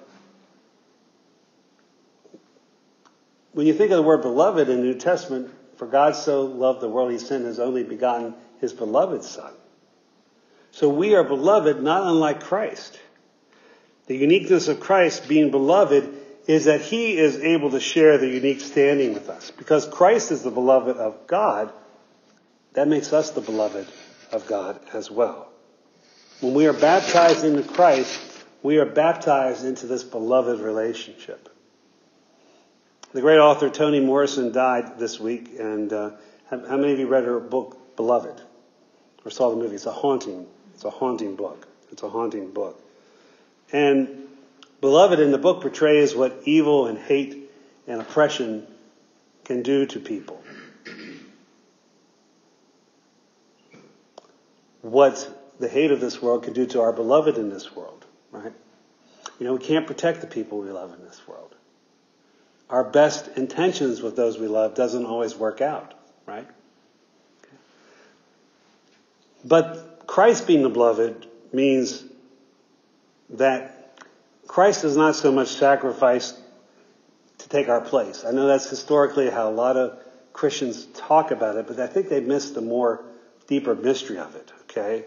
When 3.53 3.67
you 3.67 3.73
think 3.73 3.91
of 3.91 3.97
the 3.97 4.03
word 4.03 4.21
beloved 4.21 4.69
in 4.69 4.81
the 4.81 4.83
New 4.83 4.99
Testament, 4.99 5.51
for 5.77 5.87
God 5.87 6.15
so 6.15 6.43
loved 6.43 6.83
the 6.83 6.91
world, 6.91 7.11
he 7.11 7.19
sent 7.19 7.47
his 7.47 7.59
only 7.59 7.85
begotten, 7.85 8.35
his 8.61 8.75
beloved 8.75 9.25
Son. 9.25 9.55
So 10.73 10.91
we 10.91 11.15
are 11.15 11.25
beloved 11.25 11.83
not 11.83 12.07
unlike 12.07 12.43
Christ. 12.43 13.01
The 14.09 14.17
uniqueness 14.19 14.69
of 14.69 14.79
Christ 14.79 15.27
being 15.27 15.51
beloved 15.51 16.19
is 16.47 16.65
that 16.65 16.81
he 16.81 17.17
is 17.17 17.39
able 17.39 17.71
to 17.71 17.81
share 17.81 18.19
the 18.19 18.29
unique 18.29 18.61
standing 18.61 19.15
with 19.15 19.29
us. 19.29 19.51
Because 19.51 19.87
Christ 19.87 20.33
is 20.33 20.43
the 20.43 20.51
beloved 20.51 20.97
of 20.97 21.27
God, 21.27 21.73
that 22.75 22.89
makes 22.89 23.13
us 23.13 23.31
the 23.31 23.41
beloved 23.41 23.87
of 24.33 24.47
God 24.47 24.81
as 24.93 25.11
well. 25.11 25.49
When 26.41 26.55
we 26.55 26.67
are 26.67 26.73
baptized 26.73 27.45
into 27.45 27.63
Christ, 27.63 28.21
we 28.63 28.79
are 28.79 28.87
baptized 28.87 29.65
into 29.65 29.87
this 29.87 30.03
beloved 30.03 30.61
relationship. 30.61 31.49
The 33.13 33.21
great 33.21 33.39
author 33.39 33.69
Toni 33.69 34.01
Morrison 34.01 34.53
died 34.53 34.99
this 34.99 35.21
week, 35.21 35.51
and 35.59 35.93
uh, 35.93 36.11
how 36.49 36.77
many 36.77 36.93
of 36.93 36.99
you 36.99 37.07
read 37.07 37.25
her 37.25 37.39
book, 37.39 37.97
Beloved, 37.97 38.41
or 39.25 39.31
saw 39.31 39.51
the 39.51 39.57
movie? 39.57 39.75
It's 39.75 39.87
a 39.87 39.93
haunting, 39.93 40.47
it's 40.75 40.85
a 40.85 40.91
haunting 40.91 41.37
book. 41.37 41.69
It's 41.93 42.03
a 42.03 42.09
haunting 42.09 42.51
book. 42.51 42.83
And 43.71 44.22
Beloved 44.83 45.21
in 45.21 45.31
the 45.31 45.39
book 45.39 45.61
portrays 45.63 46.13
what 46.13 46.43
evil 46.45 46.89
and 46.89 46.99
hate 46.99 47.49
and 47.87 48.01
oppression 48.01 48.67
can 49.45 49.63
do 49.63 49.87
to 49.87 50.01
people. 50.01 50.43
What 54.81 55.55
the 55.61 55.69
hate 55.69 55.93
of 55.93 56.01
this 56.01 56.21
world 56.21 56.43
can 56.43 56.53
do 56.53 56.67
to 56.67 56.81
our 56.81 56.93
beloved 56.93 57.39
in 57.39 57.49
this 57.49 57.75
world, 57.77 58.05
right? 58.33 58.53
You 59.39 59.47
know, 59.47 59.53
we 59.53 59.61
can't 59.61 59.87
protect 59.87 60.21
the 60.21 60.27
people 60.27 60.59
we 60.59 60.73
love 60.73 60.93
in 60.93 61.05
this 61.05 61.21
world. 61.29 61.55
Our 62.69 62.83
best 62.83 63.29
intentions 63.37 64.03
with 64.03 64.17
those 64.17 64.37
we 64.37 64.49
love 64.49 64.75
doesn't 64.75 65.07
always 65.07 65.37
work 65.37 65.61
out, 65.61 65.95
right? 66.27 66.49
But 69.45 70.09
Christ 70.09 70.49
being 70.49 70.65
the 70.65 70.71
beloved 70.71 71.29
means 71.53 72.03
that 73.31 73.82
Christ 74.53 74.85
is 74.85 74.99
not 74.99 75.17
so 75.17 75.33
much 75.33 75.49
sacrificed 75.49 76.39
to 77.39 77.49
take 77.49 77.71
our 77.71 77.81
place. 77.81 78.23
I 78.23 78.33
know 78.33 78.47
that's 78.47 78.69
historically 78.69 79.31
how 79.31 79.49
a 79.49 79.51
lot 79.51 79.79
of 79.79 79.99
Christians 80.35 80.85
talk 80.93 81.31
about 81.31 81.57
it, 81.57 81.67
but 81.67 81.81
I 81.81 81.87
think 81.87 82.11
they 82.11 82.21
miss 82.21 82.51
the 82.51 82.61
more 82.61 83.03
deeper 83.47 83.75
mystery 83.75 84.19
of 84.19 84.37
it, 84.37 84.53
okay? 84.65 85.07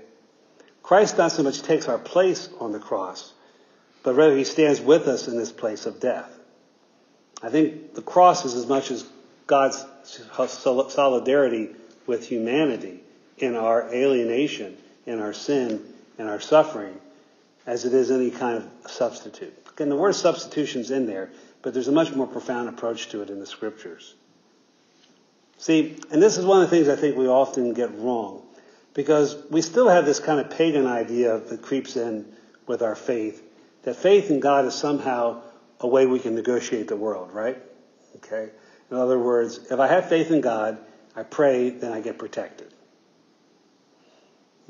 Christ 0.82 1.20
not 1.20 1.32
so 1.32 1.44
much 1.44 1.62
takes 1.62 1.88
our 1.88 2.00
place 2.00 2.50
on 2.60 2.72
the 2.72 2.80
cross, 2.80 3.34
but 4.02 4.16
rather 4.16 4.36
he 4.36 4.46
stands 4.46 4.82
with 4.82 5.08
us 5.08 5.28
in 5.28 5.38
this 5.38 5.52
place 5.52 5.86
of 5.86 6.00
death. 6.00 6.32
I 7.44 7.50
think 7.50 7.94
the 7.94 8.02
cross 8.02 8.46
is 8.46 8.56
as 8.56 8.66
much 8.66 8.90
as 8.90 9.06
God's 9.46 9.86
solidarity 10.48 11.70
with 12.08 12.28
humanity 12.28 13.00
in 13.38 13.56
our 13.56 13.94
alienation, 13.94 14.76
in 15.06 15.22
our 15.22 15.34
sin, 15.34 15.84
in 16.18 16.26
our 16.26 16.40
suffering, 16.40 17.00
as 17.66 17.86
it 17.86 17.94
is 17.94 18.12
any 18.12 18.32
kind 18.32 18.58
of 18.58 18.92
substitute. 18.92 19.54
Again, 19.74 19.90
the 19.90 19.96
word 19.96 20.14
substitution's 20.14 20.92
in 20.92 21.08
there, 21.08 21.32
but 21.62 21.74
there's 21.74 21.88
a 21.88 21.92
much 21.92 22.14
more 22.14 22.28
profound 22.28 22.70
approach 22.70 23.10
to 23.10 23.22
it 23.22 23.30
in 23.30 23.40
the 23.40 23.46
scriptures. 23.46 24.16
See, 25.58 25.98
and 26.12 26.22
this 26.22 26.38
is 26.38 26.46
one 26.46 26.62
of 26.62 26.70
the 26.70 26.76
things 26.76 26.90
I 26.90 26.96
think 26.96 27.18
we 27.18 27.28
often 27.28 27.74
get 27.74 27.98
wrong, 27.98 28.44
because 28.94 29.36
we 29.50 29.62
still 29.62 29.90
have 29.90 30.06
this 30.06 30.20
kind 30.20 30.40
of 30.40 30.50
pagan 30.50 30.86
idea 30.86 31.40
that 31.40 31.62
creeps 31.62 31.96
in 31.96 32.26
with 32.68 32.82
our 32.82 32.96
faith, 32.96 33.42
that 33.84 33.96
faith 33.96 34.30
in 34.30 34.40
God 34.40 34.66
is 34.66 34.74
somehow 34.74 35.42
a 35.80 35.88
way 35.88 36.06
we 36.06 36.20
can 36.20 36.36
negotiate 36.36 36.88
the 36.88 36.96
world, 36.96 37.32
right? 37.34 37.62
Okay? 38.18 38.50
In 38.92 38.98
other 38.98 39.20
words, 39.20 39.60
if 39.72 39.80
I 39.80 39.88
have 39.88 40.10
faith 40.10 40.32
in 40.32 40.42
God, 40.42 40.78
I 41.16 41.24
pray, 41.24 41.70
then 41.70 41.92
I 41.92 42.02
get 42.02 42.18
protected. 42.18 42.74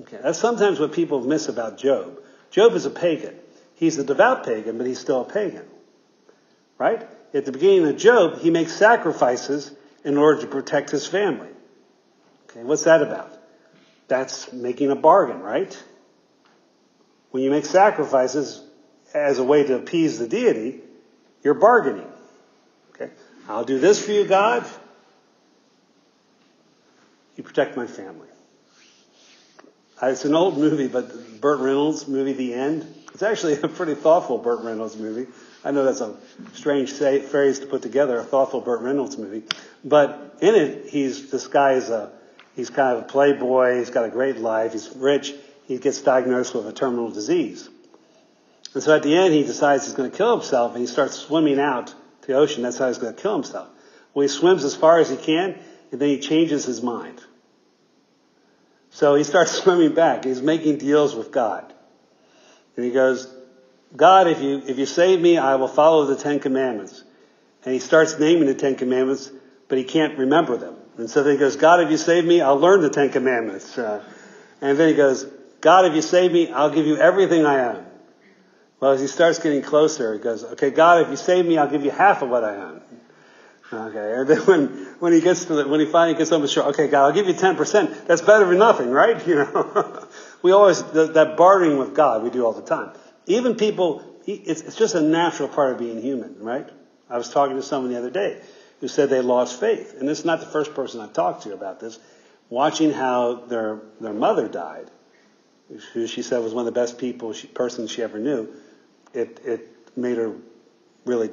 Okay, 0.02 0.20
that's 0.22 0.40
sometimes 0.40 0.80
what 0.80 0.94
people 0.94 1.22
miss 1.22 1.48
about 1.48 1.78
Job. 1.78 2.20
Job 2.56 2.74
is 2.74 2.86
a 2.86 2.90
pagan. 2.90 3.36
He's 3.74 3.98
a 3.98 4.04
devout 4.06 4.46
pagan, 4.46 4.78
but 4.78 4.88
he's 4.88 4.98
still 4.98 5.20
a 5.20 5.26
pagan. 5.26 5.66
Right? 6.78 7.06
At 7.34 7.44
the 7.44 7.52
beginning 7.52 7.86
of 7.86 7.98
Job, 7.98 8.40
he 8.40 8.50
makes 8.50 8.72
sacrifices 8.72 9.70
in 10.06 10.16
order 10.16 10.40
to 10.40 10.48
protect 10.48 10.90
his 10.90 11.06
family. 11.06 11.50
Okay, 12.50 12.64
what's 12.64 12.86
that 12.86 13.02
about? 13.02 13.30
That's 14.08 14.54
making 14.54 14.90
a 14.90 14.96
bargain, 14.96 15.42
right? 15.42 15.78
When 17.32 17.44
you 17.44 17.52
make 17.52 17.66
sacrifices 17.66 18.64
as 19.14 19.38
a 19.38 19.44
way 19.44 19.64
to 19.64 19.76
appease 19.76 20.18
the 20.18 20.28
deity, 20.28 20.80
you're 21.44 21.56
bargaining. 21.56 22.08
Okay? 22.94 23.12
I'll 23.50 23.66
do 23.66 23.80
this 23.80 24.06
for 24.06 24.14
you, 24.14 24.26
God. 24.26 24.66
You 27.36 27.44
protect 27.44 27.76
my 27.76 27.86
family. 27.86 28.30
It's 30.10 30.26
an 30.26 30.36
old 30.36 30.58
movie, 30.58 30.88
but 30.88 31.42
Burt 31.42 31.60
Reynolds 31.60 32.08
movie, 32.08 32.34
The 32.34 32.54
End. 32.54 32.86
It's 33.14 33.24
actually 33.24 33.60
a 33.62 33.68
pretty 33.68 33.96
thoughtful 33.96 34.38
Burt 34.38 34.62
Reynolds 34.62 34.98
movie. 34.98 35.32
I 35.64 35.72
know 35.72 35.84
that's 35.86 36.02
a 36.02 36.16
strange 36.54 36.94
say, 36.94 37.22
phrase 37.22 37.60
to 37.60 37.66
put 37.66 37.82
together, 37.82 38.20
a 38.20 38.24
thoughtful 38.24 38.62
Burt 38.62 38.82
Reynolds 38.82 39.18
movie. 39.18 39.44
But 39.84 40.38
in 40.42 40.54
it, 40.54 40.90
he's, 40.90 41.32
this 41.32 41.48
guy 41.48 41.74
is 41.74 41.90
a, 41.90 42.12
he's 42.56 42.70
kind 42.70 42.98
of 42.98 43.04
a 43.04 43.08
playboy, 43.08 43.78
he's 43.80 43.90
got 43.90 44.06
a 44.06 44.10
great 44.10 44.38
life, 44.38 44.74
he's 44.74 44.94
rich, 44.96 45.34
he 45.68 45.78
gets 45.78 46.02
diagnosed 46.02 46.54
with 46.54 46.68
a 46.68 46.74
terminal 46.74 47.10
disease. 47.10 47.70
And 48.74 48.84
so 48.84 48.96
at 48.96 49.04
the 49.04 49.16
end, 49.16 49.34
he 49.34 49.44
decides 49.44 49.86
he's 49.86 49.94
going 49.94 50.12
to 50.12 50.16
kill 50.16 50.38
himself, 50.38 50.74
and 50.74 50.82
he 50.82 50.88
starts 50.88 51.16
swimming 51.16 51.60
out 51.60 51.88
to 51.88 52.28
the 52.28 52.34
ocean. 52.34 52.64
That's 52.64 52.78
how 52.78 52.88
he's 52.88 52.98
going 52.98 53.16
to 53.16 53.22
kill 53.22 53.34
himself. 53.34 53.70
Well, 54.14 54.24
he 54.24 54.28
swims 54.28 54.64
as 54.64 54.76
far 54.76 55.00
as 55.00 55.10
he 55.10 55.18
can, 55.18 55.58
and 55.92 56.02
then 56.02 56.10
he 56.10 56.20
changes 56.20 56.66
his 56.66 56.82
mind. 56.82 57.22
So 58.96 59.16
he 59.16 59.26
starts 59.26 59.52
swimming 59.64 59.94
back. 59.94 60.24
He's 60.24 60.42
making 60.42 60.78
deals 60.78 61.16
with 61.16 61.32
God. 61.32 61.72
And 62.78 62.86
he 62.86 62.92
goes, 62.92 63.28
God, 63.96 64.28
if 64.28 64.42
you, 64.42 64.62
if 64.66 64.80
you 64.80 64.86
save 64.86 65.20
me, 65.20 65.38
I 65.38 65.56
will 65.56 65.68
follow 65.68 66.06
the 66.06 66.16
Ten 66.16 66.40
Commandments. 66.40 67.04
And 67.66 67.74
he 67.74 67.80
starts 67.80 68.18
naming 68.20 68.46
the 68.46 68.56
Ten 68.56 68.76
Commandments, 68.76 69.32
but 69.68 69.78
he 69.78 69.84
can't 69.84 70.18
remember 70.18 70.56
them. 70.56 70.76
And 70.98 71.10
so 71.10 71.24
then 71.24 71.34
he 71.34 71.40
goes, 71.40 71.58
God, 71.58 71.82
if 71.82 71.92
you 71.92 71.98
save 71.98 72.24
me, 72.24 72.40
I'll 72.40 72.60
learn 72.60 72.82
the 72.82 72.90
Ten 72.90 73.10
Commandments. 73.10 73.78
Uh, 73.78 74.02
and 74.62 74.78
then 74.78 74.88
he 74.88 74.96
goes, 74.96 75.26
God, 75.60 75.86
if 75.86 75.94
you 75.94 76.02
save 76.02 76.32
me, 76.32 76.50
I'll 76.52 76.70
give 76.70 76.86
you 76.86 76.96
everything 76.96 77.46
I 77.46 77.76
own. 77.76 77.86
Well, 78.80 78.92
as 78.92 79.02
he 79.02 79.08
starts 79.08 79.40
getting 79.40 79.62
closer, 79.62 80.14
he 80.14 80.20
goes, 80.20 80.44
okay, 80.44 80.70
God, 80.70 81.02
if 81.02 81.10
you 81.10 81.18
save 81.18 81.46
me, 81.46 81.58
I'll 81.58 81.70
give 81.70 81.84
you 81.84 81.92
half 81.92 82.22
of 82.22 82.30
what 82.30 82.46
I 82.46 82.56
own. 82.56 82.82
Okay, 83.74 84.14
and 84.16 84.28
then 84.28 84.38
when, 84.46 84.68
when 85.00 85.14
he 85.14 85.22
gets 85.22 85.46
to 85.46 85.56
the, 85.56 85.68
when 85.68 85.80
he 85.80 85.88
finally 85.88 86.16
gets 86.18 86.32
on 86.32 86.42
the 86.42 86.48
shore, 86.48 86.66
okay, 86.66 86.88
God, 86.88 87.06
I'll 87.06 87.14
give 87.14 87.28
you 87.28 87.34
10%. 87.34 88.06
That's 88.06 88.22
better 88.22 88.46
than 88.46 88.60
nothing, 88.60 88.92
right? 88.92 89.26
You 89.28 89.36
know, 89.36 90.08
we 90.44 90.52
always, 90.52 90.84
that 90.84 91.36
bartering 91.36 91.78
with 91.80 91.96
God, 91.96 92.24
we 92.24 92.30
do 92.30 92.46
all 92.46 92.54
the 92.54 92.62
time. 92.62 92.92
Even 93.26 93.56
people, 93.56 94.04
it's, 94.28 94.62
it's 94.62 94.76
just 94.76 94.94
a 94.94 95.02
natural 95.02 95.50
part 95.50 95.72
of 95.72 95.80
being 95.80 96.00
human, 96.00 96.38
right? 96.40 96.70
I 97.10 97.18
was 97.18 97.30
talking 97.30 97.56
to 97.56 97.64
someone 97.64 97.92
the 97.92 97.98
other 97.98 98.12
day 98.12 98.42
who 98.82 98.88
said 98.88 99.10
they 99.10 99.22
lost 99.22 99.60
faith. 99.60 99.96
And 99.98 100.08
this 100.08 100.20
is 100.20 100.26
not 100.26 100.40
the 100.40 100.46
first 100.46 100.76
person 100.76 101.02
I've 101.02 101.14
talked 101.14 101.44
to 101.44 101.54
about 101.54 101.80
this. 101.80 101.98
Watching 102.50 102.92
how 102.92 103.46
their, 103.48 103.80
their 104.00 104.14
mother 104.14 104.48
died, 104.48 104.92
who 105.94 106.06
she 106.06 106.22
said 106.22 106.44
was 106.44 106.54
one 106.54 106.68
of 106.68 106.74
the 106.74 106.80
best 106.80 107.00
people, 107.00 107.34
she, 107.34 107.48
persons 107.48 107.90
she 107.90 108.04
ever 108.04 108.20
knew, 108.20 108.54
it, 109.14 109.40
it 109.44 109.98
made 109.98 110.18
her 110.18 110.36
really, 111.06 111.32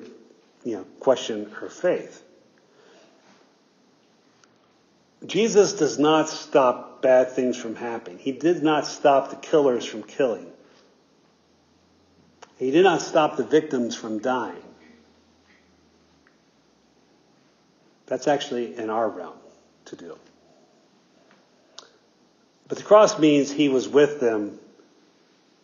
you 0.64 0.76
know, 0.76 0.85
question 1.00 1.50
her 1.50 1.69
faith. 1.69 2.23
Jesus 5.25 5.75
does 5.75 5.99
not 5.99 6.28
stop 6.28 7.02
bad 7.02 7.31
things 7.31 7.57
from 7.57 7.76
happening. 7.76 8.19
He 8.19 8.33
did 8.33 8.62
not 8.62 8.87
stop 8.87 9.31
the 9.31 9.37
killers 9.37 9.85
from 9.85 10.02
killing. 10.02 10.47
He 12.59 12.71
did 12.71 12.85
not 12.85 13.02
stop 13.02 13.37
the 13.37 13.45
victims 13.45 13.97
from 13.97 14.19
dying. 14.19 14.62
That's 18.07 18.28
actually 18.28 18.76
in 18.76 18.90
our 18.90 19.09
realm 19.09 19.38
to 19.87 19.97
do. 19.97 20.19
But 22.69 22.78
the 22.78 22.85
cross 22.85 23.19
means 23.19 23.50
he 23.50 23.69
was 23.69 23.88
with 23.88 24.21
them. 24.21 24.59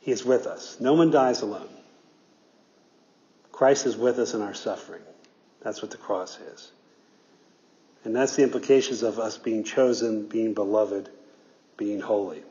He 0.01 0.13
is 0.13 0.25
with 0.25 0.47
us. 0.47 0.77
No 0.81 0.95
one 0.95 1.11
dies 1.11 1.43
alone. 1.43 1.69
Christ 3.59 3.87
is 3.87 3.97
with 3.97 4.21
us 4.21 4.35
in 4.35 4.41
our 4.41 4.55
suffering. 4.55 5.03
That's 5.63 5.83
what 5.83 5.91
the 5.91 5.97
cross 5.97 6.39
is. 6.39 6.71
And 8.05 8.15
that's 8.15 8.37
the 8.37 8.45
implications 8.45 9.03
of 9.03 9.19
us 9.19 9.37
being 9.37 9.65
chosen, 9.65 10.29
being 10.29 10.55
beloved, 10.55 11.11
being 11.77 12.01
holy. 12.01 12.45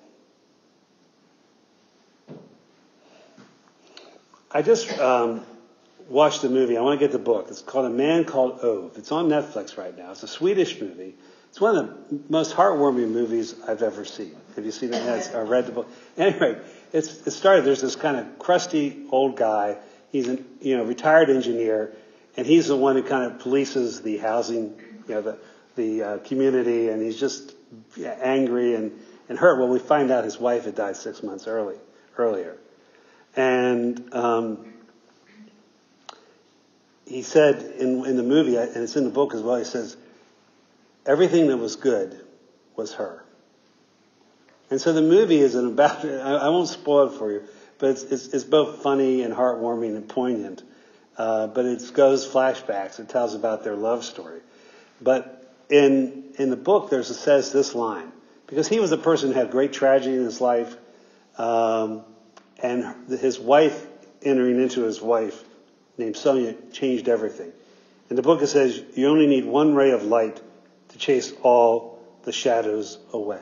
I 4.51 4.61
just 4.61 4.99
um, 4.99 5.45
watched 6.09 6.43
a 6.43 6.49
movie. 6.49 6.75
I 6.75 6.81
want 6.81 6.99
to 6.99 7.05
get 7.05 7.13
the 7.13 7.19
book. 7.19 7.47
It's 7.51 7.61
called 7.61 7.85
A 7.85 7.89
Man 7.89 8.25
Called 8.25 8.59
Ove. 8.61 8.97
It's 8.97 9.13
on 9.13 9.29
Netflix 9.29 9.77
right 9.77 9.97
now. 9.97 10.11
It's 10.11 10.23
a 10.23 10.27
Swedish 10.27 10.81
movie. 10.81 11.15
It's 11.47 11.61
one 11.61 11.77
of 11.77 12.09
the 12.09 12.19
most 12.27 12.53
heartwarming 12.53 13.11
movies 13.11 13.55
I've 13.65 13.81
ever 13.81 14.03
seen. 14.03 14.35
Have 14.57 14.65
you 14.65 14.71
seen 14.71 14.93
it? 14.93 15.33
I 15.33 15.39
read 15.43 15.67
the 15.67 15.71
book. 15.71 15.89
Anyway, 16.17 16.59
it 16.91 17.03
started. 17.03 17.63
There's 17.63 17.79
this 17.79 17.95
kind 17.95 18.17
of 18.17 18.37
crusty 18.39 19.05
old 19.09 19.37
guy. 19.37 19.77
He's 20.11 20.27
a 20.27 20.39
you 20.61 20.77
know 20.77 20.83
retired 20.83 21.29
engineer, 21.29 21.93
and 22.35 22.45
he's 22.45 22.67
the 22.67 22.77
one 22.77 22.95
who 22.95 23.03
kind 23.03 23.31
of 23.31 23.41
polices 23.41 24.01
the 24.01 24.17
housing, 24.17 24.79
you 25.07 25.15
know, 25.15 25.21
the 25.21 25.37
the 25.75 26.03
uh, 26.03 26.17
community, 26.19 26.89
and 26.89 27.01
he's 27.01 27.19
just 27.19 27.53
angry 28.21 28.75
and 28.75 28.99
and 29.29 29.37
hurt. 29.37 29.59
Well, 29.59 29.67
we 29.67 29.79
find 29.79 30.11
out 30.11 30.23
his 30.23 30.39
wife 30.39 30.65
had 30.65 30.75
died 30.75 30.95
six 30.95 31.23
months 31.23 31.47
early 31.47 31.75
earlier, 32.17 32.57
and 33.35 34.13
um, 34.13 34.73
he 37.07 37.21
said 37.21 37.61
in, 37.79 38.05
in 38.05 38.17
the 38.17 38.23
movie, 38.23 38.57
and 38.57 38.75
it's 38.77 38.95
in 38.95 39.05
the 39.05 39.09
book 39.09 39.33
as 39.33 39.41
well, 39.41 39.55
he 39.55 39.63
says, 39.63 39.95
everything 41.05 41.47
that 41.47 41.57
was 41.57 41.75
good 41.75 42.19
was 42.75 42.93
her. 42.93 43.23
And 44.69 44.81
so 44.81 44.91
the 44.91 45.01
movie 45.01 45.39
isn't 45.39 45.65
about, 45.65 46.03
I, 46.05 46.49
won't 46.49 46.67
spoil 46.67 47.07
it 47.07 47.17
for 47.17 47.31
you, 47.31 47.43
but 47.79 47.91
it's, 47.91 48.03
it's, 48.03 48.27
it's 48.27 48.43
both 48.43 48.81
funny 48.81 49.21
and 49.21 49.33
heartwarming 49.33 49.95
and 49.95 50.07
poignant. 50.07 50.63
Uh, 51.17 51.47
but 51.47 51.65
it 51.65 51.81
goes 51.93 52.27
flashbacks. 52.27 52.99
It 52.99 53.09
tells 53.09 53.33
about 53.33 53.63
their 53.63 53.75
love 53.75 54.03
story. 54.03 54.41
But 55.01 55.51
in, 55.69 56.33
in 56.37 56.49
the 56.49 56.55
book, 56.55 56.89
there's 56.89 57.09
a 57.09 57.13
says 57.13 57.51
this 57.51 57.75
line, 57.75 58.11
because 58.45 58.67
he 58.67 58.79
was 58.79 58.91
a 58.91 58.97
person 58.97 59.31
who 59.31 59.39
had 59.39 59.51
great 59.51 59.73
tragedy 59.73 60.15
in 60.15 60.23
his 60.23 60.39
life, 60.41 60.75
um, 61.37 62.03
and 62.61 63.09
his 63.09 63.39
wife 63.39 63.85
entering 64.23 64.59
into 64.59 64.81
his 64.81 65.01
wife 65.01 65.43
named 65.97 66.15
Sonja 66.15 66.55
changed 66.73 67.07
everything. 67.09 67.51
In 68.09 68.15
the 68.15 68.21
book 68.21 68.41
it 68.41 68.47
says 68.47 68.81
you 68.95 69.07
only 69.07 69.27
need 69.27 69.45
one 69.45 69.75
ray 69.75 69.91
of 69.91 70.03
light 70.03 70.41
to 70.89 70.97
chase 70.97 71.33
all 71.43 71.99
the 72.23 72.31
shadows 72.31 72.97
away. 73.13 73.41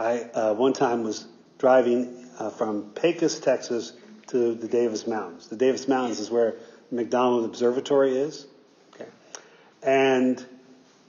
I 0.00 0.20
uh, 0.32 0.54
one 0.54 0.72
time 0.72 1.04
was 1.04 1.26
driving 1.58 2.26
uh, 2.38 2.48
from 2.48 2.92
Pecos, 2.94 3.38
Texas 3.38 3.92
to 4.28 4.54
the 4.54 4.66
Davis 4.66 5.06
Mountains. 5.06 5.48
The 5.48 5.56
Davis 5.56 5.86
Mountains 5.86 6.20
is 6.20 6.30
where 6.30 6.54
McDonald 6.90 7.44
Observatory 7.44 8.16
is. 8.16 8.46
Okay. 8.94 9.10
And 9.82 10.42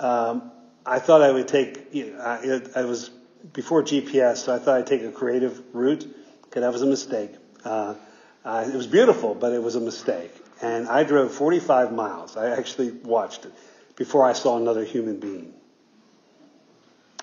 um, 0.02 0.52
I 0.86 1.00
thought 1.00 1.22
I 1.22 1.32
would 1.32 1.48
take, 1.48 1.94
you 1.94 2.12
know, 2.12 2.20
I, 2.20 2.82
I 2.82 2.84
was 2.84 3.10
before 3.54 3.82
GPS, 3.82 4.38
so 4.38 4.54
I 4.54 4.60
thought 4.60 4.78
I'd 4.80 4.88
take 4.88 5.04
a 5.04 5.12
creative 5.12 5.62
route. 5.74 6.06
Okay, 6.48 6.60
that 6.60 6.74
was 6.74 6.82
a 6.82 6.88
mistake. 6.88 7.32
Uh, 7.64 7.96
uh, 8.44 8.66
it 8.68 8.76
was 8.76 8.88
beautiful, 8.88 9.36
but 9.36 9.54
it 9.54 9.64
was 9.64 9.76
a 9.76 9.80
mistake. 9.80 10.34
And 10.62 10.90
I 10.90 11.06
drove 11.06 11.32
45 11.32 11.94
miles. 11.94 12.36
I 12.36 12.50
actually 12.50 12.92
watched 12.92 13.46
it 13.46 13.54
before 13.96 14.26
I 14.26 14.34
saw 14.34 14.58
another 14.58 14.84
human 14.84 15.18
being. 15.18 15.54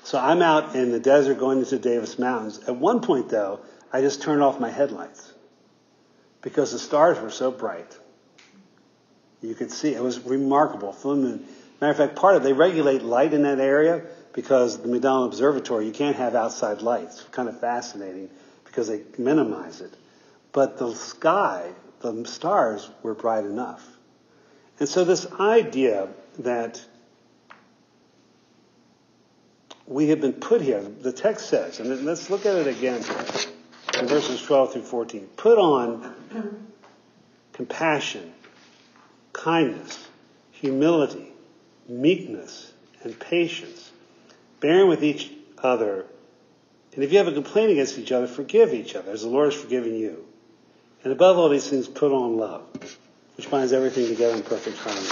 So 0.09 0.18
I'm 0.18 0.40
out 0.40 0.75
in 0.75 0.90
the 0.90 0.99
desert 0.99 1.38
going 1.38 1.59
into 1.59 1.79
Davis 1.79 2.18
Mountains. 2.18 2.61
At 2.66 2.77
one 2.77 3.03
point, 3.03 3.29
though, 3.29 3.61
I 3.92 4.01
just 4.01 4.23
turned 4.23 4.42
off 4.42 4.59
my 4.59 4.71
headlights 4.71 5.35
because 6.40 6.73
the 6.73 6.79
stars 6.79 7.21
were 7.21 7.29
so 7.29 7.51
bright. 7.51 7.94
You 9.42 9.55
could 9.55 9.71
see 9.71 9.92
it 9.92 10.03
was 10.03 10.21
remarkable. 10.21 10.94
Full 10.94 11.16
moon. 11.16 11.44
Matter 11.79 11.90
of 11.90 11.97
fact, 11.99 12.16
part 12.16 12.37
of 12.37 12.40
it, 12.40 12.44
they 12.44 12.55
regulate 12.55 13.03
light 13.03 13.35
in 13.35 13.42
that 13.42 13.61
area 13.61 14.03
because 14.33 14.79
the 14.81 14.88
McDonald 14.88 15.31
Observatory, 15.35 15.85
you 15.85 15.92
can't 15.92 16.16
have 16.16 16.35
outside 16.35 16.81
lights. 16.81 17.25
Kind 17.25 17.51
of 17.51 17.61
fascinating 17.61 18.31
because 18.64 18.88
they 18.88 19.03
minimize 19.18 19.83
it. 19.83 19.92
But 20.53 20.79
the 20.79 20.94
sky, 20.94 21.71
the 22.01 22.25
stars 22.25 22.88
were 23.03 23.12
bright 23.12 23.44
enough. 23.44 23.87
And 24.81 24.88
so 24.88 25.05
this 25.05 25.31
idea 25.38 26.09
that 26.38 26.83
we 29.88 30.09
have 30.09 30.20
been 30.20 30.35
put 30.35 30.61
here, 30.61 30.81
the 30.81 31.12
text 31.12 31.48
says, 31.48 31.81
and 31.81 32.05
let's 32.05 32.31
look 32.31 32.46
at 32.46 32.57
it 32.57 32.66
again 32.66 33.03
in 33.98 34.07
verses 34.07 34.42
12 34.42 34.74
through 34.74 34.83
14. 34.83 35.29
Put 35.37 35.59
on 35.59 36.62
compassion, 37.53 38.33
kindness, 39.33 40.07
humility, 40.53 41.33
meekness, 41.88 42.72
and 43.03 43.18
patience, 43.18 43.90
bearing 44.61 44.88
with 44.88 45.03
each 45.03 45.33
other 45.62 46.05
and 46.98 47.05
if 47.05 47.12
you 47.12 47.18
have 47.18 47.29
a 47.29 47.33
complaint 47.33 47.70
against 47.70 47.96
each 47.96 48.11
other, 48.11 48.27
forgive 48.27 48.74
each 48.74 48.96
other 48.96 49.12
as 49.12 49.22
the 49.22 49.29
Lord 49.29 49.53
has 49.53 49.62
forgiven 49.62 49.94
you. 49.94 50.27
And 51.05 51.12
above 51.12 51.38
all 51.38 51.48
these 51.48 51.70
things, 51.70 51.87
put 51.87 52.11
on 52.11 52.37
love, 52.38 52.66
which 53.37 53.48
binds 53.48 53.72
everything 53.72 54.09
together 54.09 54.35
in 54.35 54.42
perfect 54.42 54.79
harmony. 54.79 55.07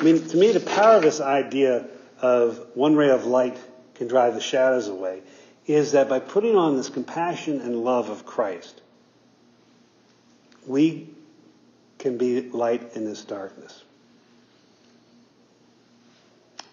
I 0.00 0.02
mean, 0.02 0.26
to 0.28 0.36
me, 0.38 0.52
the 0.52 0.60
power 0.60 0.96
of 0.96 1.02
this 1.02 1.20
idea 1.20 1.88
of 2.22 2.68
one 2.72 2.96
ray 2.96 3.10
of 3.10 3.26
light 3.26 3.58
can 3.96 4.08
drive 4.08 4.34
the 4.34 4.40
shadows 4.40 4.88
away 4.88 5.22
is 5.66 5.92
that 5.92 6.08
by 6.08 6.20
putting 6.20 6.56
on 6.56 6.76
this 6.76 6.88
compassion 6.88 7.60
and 7.60 7.82
love 7.82 8.08
of 8.08 8.24
Christ, 8.24 8.80
we 10.66 11.08
can 11.98 12.18
be 12.18 12.42
light 12.50 12.94
in 12.94 13.04
this 13.04 13.24
darkness. 13.24 13.82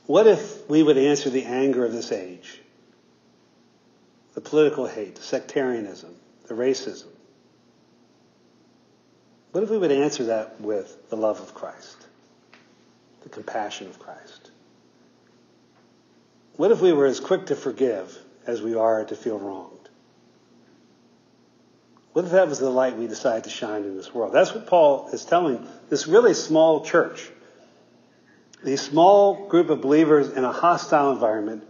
What 0.05 0.27
if 0.27 0.69
we 0.69 0.83
would 0.83 0.97
answer 0.97 1.29
the 1.29 1.45
anger 1.45 1.85
of 1.85 1.93
this 1.93 2.11
age 2.11 2.59
the 4.33 4.41
political 4.41 4.87
hate, 4.87 5.15
the 5.15 5.21
sectarianism, 5.21 6.13
the 6.47 6.55
racism. 6.55 7.07
What 9.51 9.63
if 9.63 9.69
we 9.69 9.77
would 9.77 9.91
answer 9.91 10.25
that 10.25 10.59
with 10.59 11.09
the 11.09 11.15
love 11.15 11.39
of 11.39 11.53
Christ, 11.53 12.07
the 13.21 13.29
compassion 13.29 13.87
of 13.87 13.99
Christ? 13.99 14.42
What 16.55 16.71
if 16.71 16.81
we 16.81 16.93
were 16.93 17.07
as 17.07 17.19
quick 17.19 17.47
to 17.47 17.55
forgive 17.55 18.17
as 18.45 18.61
we 18.61 18.75
are 18.75 19.03
to 19.05 19.15
feel 19.15 19.39
wronged? 19.39 19.89
What 22.13 22.25
if 22.25 22.31
that 22.31 22.47
was 22.47 22.59
the 22.59 22.69
light 22.69 22.95
we 22.95 23.07
decided 23.07 23.45
to 23.45 23.49
shine 23.49 23.83
in 23.83 23.97
this 23.97 24.13
world? 24.13 24.33
That's 24.33 24.53
what 24.53 24.67
Paul 24.67 25.09
is 25.11 25.25
telling 25.25 25.67
this 25.89 26.05
really 26.05 26.35
small 26.35 26.85
church. 26.85 27.27
These 28.63 28.81
small 28.81 29.47
group 29.47 29.71
of 29.71 29.81
believers 29.81 30.29
in 30.29 30.43
a 30.43 30.51
hostile 30.51 31.11
environment 31.11 31.63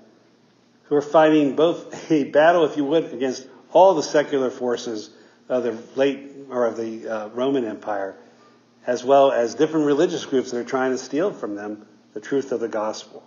who 0.83 0.95
are 0.95 1.01
fighting 1.01 1.55
both 1.55 2.11
a 2.11 2.25
battle, 2.25 2.65
if 2.65 2.75
you 2.75 2.83
would, 2.83 3.13
against 3.13 3.47
all 3.71 3.95
the 3.95 4.03
secular 4.03 4.49
forces 4.49 5.09
of 5.47 5.63
the 5.63 5.77
late 5.95 6.29
or 6.49 6.65
of 6.65 6.75
the 6.75 7.07
uh, 7.07 7.27
Roman 7.29 7.65
Empire, 7.65 8.15
as 8.85 9.01
well 9.01 9.31
as 9.31 9.55
different 9.55 9.85
religious 9.85 10.25
groups 10.25 10.51
that 10.51 10.57
are 10.57 10.63
trying 10.65 10.91
to 10.91 10.97
steal 10.97 11.31
from 11.31 11.55
them 11.55 11.87
the 12.13 12.19
truth 12.19 12.51
of 12.51 12.59
the 12.59 12.67
gospel. 12.67 13.23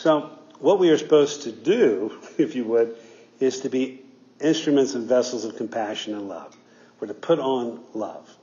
So, 0.00 0.30
what 0.60 0.78
we 0.78 0.88
are 0.88 0.96
supposed 0.96 1.42
to 1.42 1.52
do, 1.52 2.18
if 2.38 2.54
you 2.54 2.64
would, 2.64 2.96
is 3.38 3.60
to 3.60 3.68
be 3.68 4.00
instruments 4.40 4.94
and 4.94 5.06
vessels 5.06 5.44
of 5.44 5.56
compassion 5.56 6.14
and 6.14 6.26
love. 6.26 6.56
We're 6.98 7.08
to 7.08 7.14
put 7.14 7.38
on 7.38 7.80
love. 7.92 8.34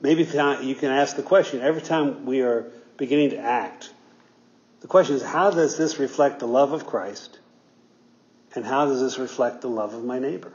Maybe 0.00 0.24
you 0.24 0.74
can 0.74 0.90
ask 0.90 1.14
the 1.14 1.22
question 1.22 1.60
every 1.60 1.82
time 1.82 2.26
we 2.26 2.42
are 2.42 2.66
beginning 2.96 3.30
to 3.30 3.38
act. 3.38 3.90
The 4.80 4.88
question 4.88 5.14
is, 5.14 5.22
how 5.22 5.52
does 5.52 5.78
this 5.78 6.00
reflect 6.00 6.40
the 6.40 6.48
love 6.48 6.72
of 6.72 6.84
Christ? 6.84 7.38
And 8.56 8.64
how 8.64 8.86
does 8.86 9.00
this 9.00 9.18
reflect 9.18 9.60
the 9.60 9.68
love 9.68 9.94
of 9.94 10.04
my 10.04 10.18
neighbor? 10.18 10.52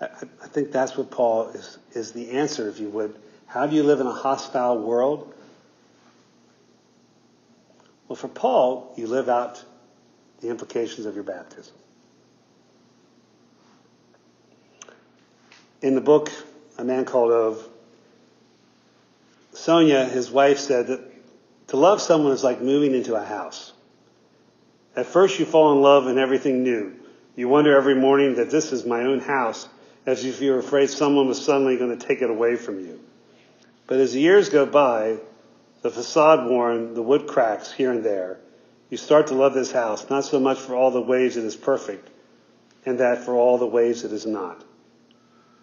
I 0.00 0.39
I 0.50 0.52
think 0.52 0.72
that's 0.72 0.96
what 0.96 1.12
Paul 1.12 1.50
is, 1.50 1.78
is 1.92 2.10
the 2.10 2.32
answer, 2.32 2.68
if 2.68 2.80
you 2.80 2.88
would. 2.88 3.14
How 3.46 3.68
do 3.68 3.76
you 3.76 3.84
live 3.84 4.00
in 4.00 4.08
a 4.08 4.12
hostile 4.12 4.78
world? 4.78 5.32
Well, 8.08 8.16
for 8.16 8.26
Paul, 8.26 8.92
you 8.96 9.06
live 9.06 9.28
out 9.28 9.64
the 10.40 10.48
implications 10.48 11.06
of 11.06 11.14
your 11.14 11.22
baptism. 11.22 11.72
In 15.82 15.94
the 15.94 16.00
book, 16.00 16.32
A 16.78 16.84
Man 16.84 17.04
Called 17.04 17.30
Ove, 17.30 17.68
Sonja, 19.54 20.10
his 20.10 20.32
wife, 20.32 20.58
said 20.58 20.88
that 20.88 21.00
to 21.68 21.76
love 21.76 22.00
someone 22.00 22.32
is 22.32 22.42
like 22.42 22.60
moving 22.60 22.92
into 22.92 23.14
a 23.14 23.24
house. 23.24 23.72
At 24.96 25.06
first, 25.06 25.38
you 25.38 25.44
fall 25.46 25.72
in 25.74 25.80
love 25.80 26.08
in 26.08 26.18
everything 26.18 26.64
new. 26.64 26.96
You 27.36 27.48
wonder 27.48 27.76
every 27.76 27.94
morning 27.94 28.34
that 28.34 28.50
this 28.50 28.72
is 28.72 28.84
my 28.84 29.02
own 29.02 29.20
house 29.20 29.68
as 30.06 30.24
if 30.24 30.40
you 30.40 30.52
were 30.52 30.58
afraid 30.58 30.90
someone 30.90 31.28
was 31.28 31.44
suddenly 31.44 31.76
going 31.76 31.96
to 31.96 32.06
take 32.06 32.22
it 32.22 32.30
away 32.30 32.56
from 32.56 32.80
you. 32.80 33.00
But 33.86 33.98
as 33.98 34.12
the 34.12 34.20
years 34.20 34.48
go 34.48 34.66
by, 34.66 35.18
the 35.82 35.90
facade 35.90 36.48
worn, 36.48 36.94
the 36.94 37.02
wood 37.02 37.26
cracks 37.26 37.72
here 37.72 37.90
and 37.90 38.04
there, 38.04 38.38
you 38.88 38.96
start 38.96 39.28
to 39.28 39.34
love 39.34 39.54
this 39.54 39.72
house, 39.72 40.10
not 40.10 40.24
so 40.24 40.40
much 40.40 40.58
for 40.58 40.74
all 40.74 40.90
the 40.90 41.00
ways 41.00 41.36
it 41.36 41.44
is 41.44 41.56
perfect, 41.56 42.08
and 42.84 42.98
that 43.00 43.24
for 43.24 43.34
all 43.34 43.58
the 43.58 43.66
ways 43.66 44.04
it 44.04 44.12
is 44.12 44.26
not. 44.26 44.62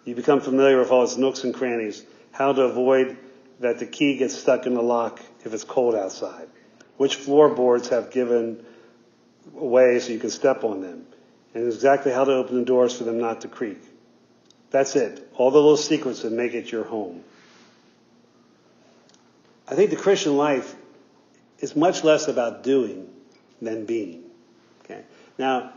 You 0.04 0.14
become 0.14 0.40
familiar 0.40 0.78
with 0.78 0.90
all 0.90 1.04
its 1.04 1.16
nooks 1.16 1.44
and 1.44 1.52
crannies, 1.52 2.04
how 2.32 2.52
to 2.52 2.62
avoid 2.62 3.16
that 3.60 3.78
the 3.78 3.86
key 3.86 4.16
gets 4.16 4.36
stuck 4.36 4.66
in 4.66 4.74
the 4.74 4.82
lock 4.82 5.20
if 5.44 5.52
it's 5.52 5.64
cold 5.64 5.94
outside, 5.94 6.48
which 6.96 7.16
floorboards 7.16 7.88
have 7.88 8.10
given 8.10 8.64
way 9.52 9.98
so 9.98 10.12
you 10.12 10.18
can 10.18 10.30
step 10.30 10.64
on 10.64 10.80
them, 10.80 11.06
and 11.54 11.66
exactly 11.66 12.12
how 12.12 12.24
to 12.24 12.32
open 12.32 12.56
the 12.56 12.64
doors 12.64 12.96
for 12.96 13.04
them 13.04 13.18
not 13.18 13.42
to 13.42 13.48
creak. 13.48 13.78
That's 14.70 14.96
it. 14.96 15.30
All 15.34 15.50
the 15.50 15.58
little 15.58 15.76
secrets 15.76 16.22
that 16.22 16.32
make 16.32 16.54
it 16.54 16.70
your 16.70 16.84
home. 16.84 17.22
I 19.66 19.74
think 19.74 19.90
the 19.90 19.96
Christian 19.96 20.36
life 20.36 20.74
is 21.58 21.76
much 21.76 22.04
less 22.04 22.28
about 22.28 22.62
doing 22.62 23.08
than 23.60 23.84
being. 23.84 24.24
Okay. 24.84 25.02
Now, 25.38 25.72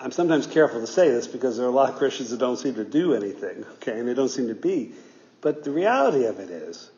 I'm 0.00 0.12
sometimes 0.12 0.46
careful 0.46 0.80
to 0.80 0.86
say 0.86 1.08
this 1.10 1.26
because 1.26 1.56
there 1.56 1.66
are 1.66 1.70
a 1.70 1.72
lot 1.72 1.90
of 1.90 1.96
Christians 1.96 2.30
that 2.30 2.38
don't 2.38 2.56
seem 2.56 2.74
to 2.74 2.84
do 2.84 3.14
anything, 3.14 3.64
okay, 3.74 3.98
and 3.98 4.08
they 4.08 4.14
don't 4.14 4.28
seem 4.28 4.48
to 4.48 4.54
be. 4.54 4.92
But 5.40 5.64
the 5.64 5.70
reality 5.70 6.24
of 6.24 6.38
it 6.38 6.50
is 6.50 6.90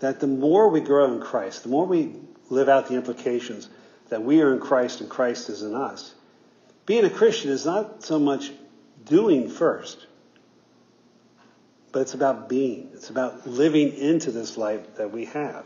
that 0.00 0.20
the 0.20 0.26
more 0.26 0.68
we 0.68 0.80
grow 0.80 1.12
in 1.12 1.20
Christ, 1.20 1.64
the 1.64 1.68
more 1.68 1.86
we 1.86 2.14
live 2.48 2.68
out 2.68 2.88
the 2.88 2.94
implications 2.94 3.68
that 4.08 4.22
we 4.22 4.40
are 4.40 4.54
in 4.54 4.60
Christ 4.60 5.00
and 5.00 5.10
Christ 5.10 5.50
is 5.50 5.62
in 5.62 5.74
us, 5.74 6.14
being 6.86 7.04
a 7.04 7.10
Christian 7.10 7.50
is 7.50 7.66
not 7.66 8.04
so 8.04 8.18
much 8.18 8.50
doing 9.04 9.50
first, 9.50 10.06
but 11.96 12.02
it's 12.02 12.12
about 12.12 12.46
being. 12.50 12.90
It's 12.92 13.08
about 13.08 13.46
living 13.46 13.90
into 13.96 14.30
this 14.30 14.58
life 14.58 14.96
that 14.96 15.12
we 15.12 15.24
have. 15.24 15.64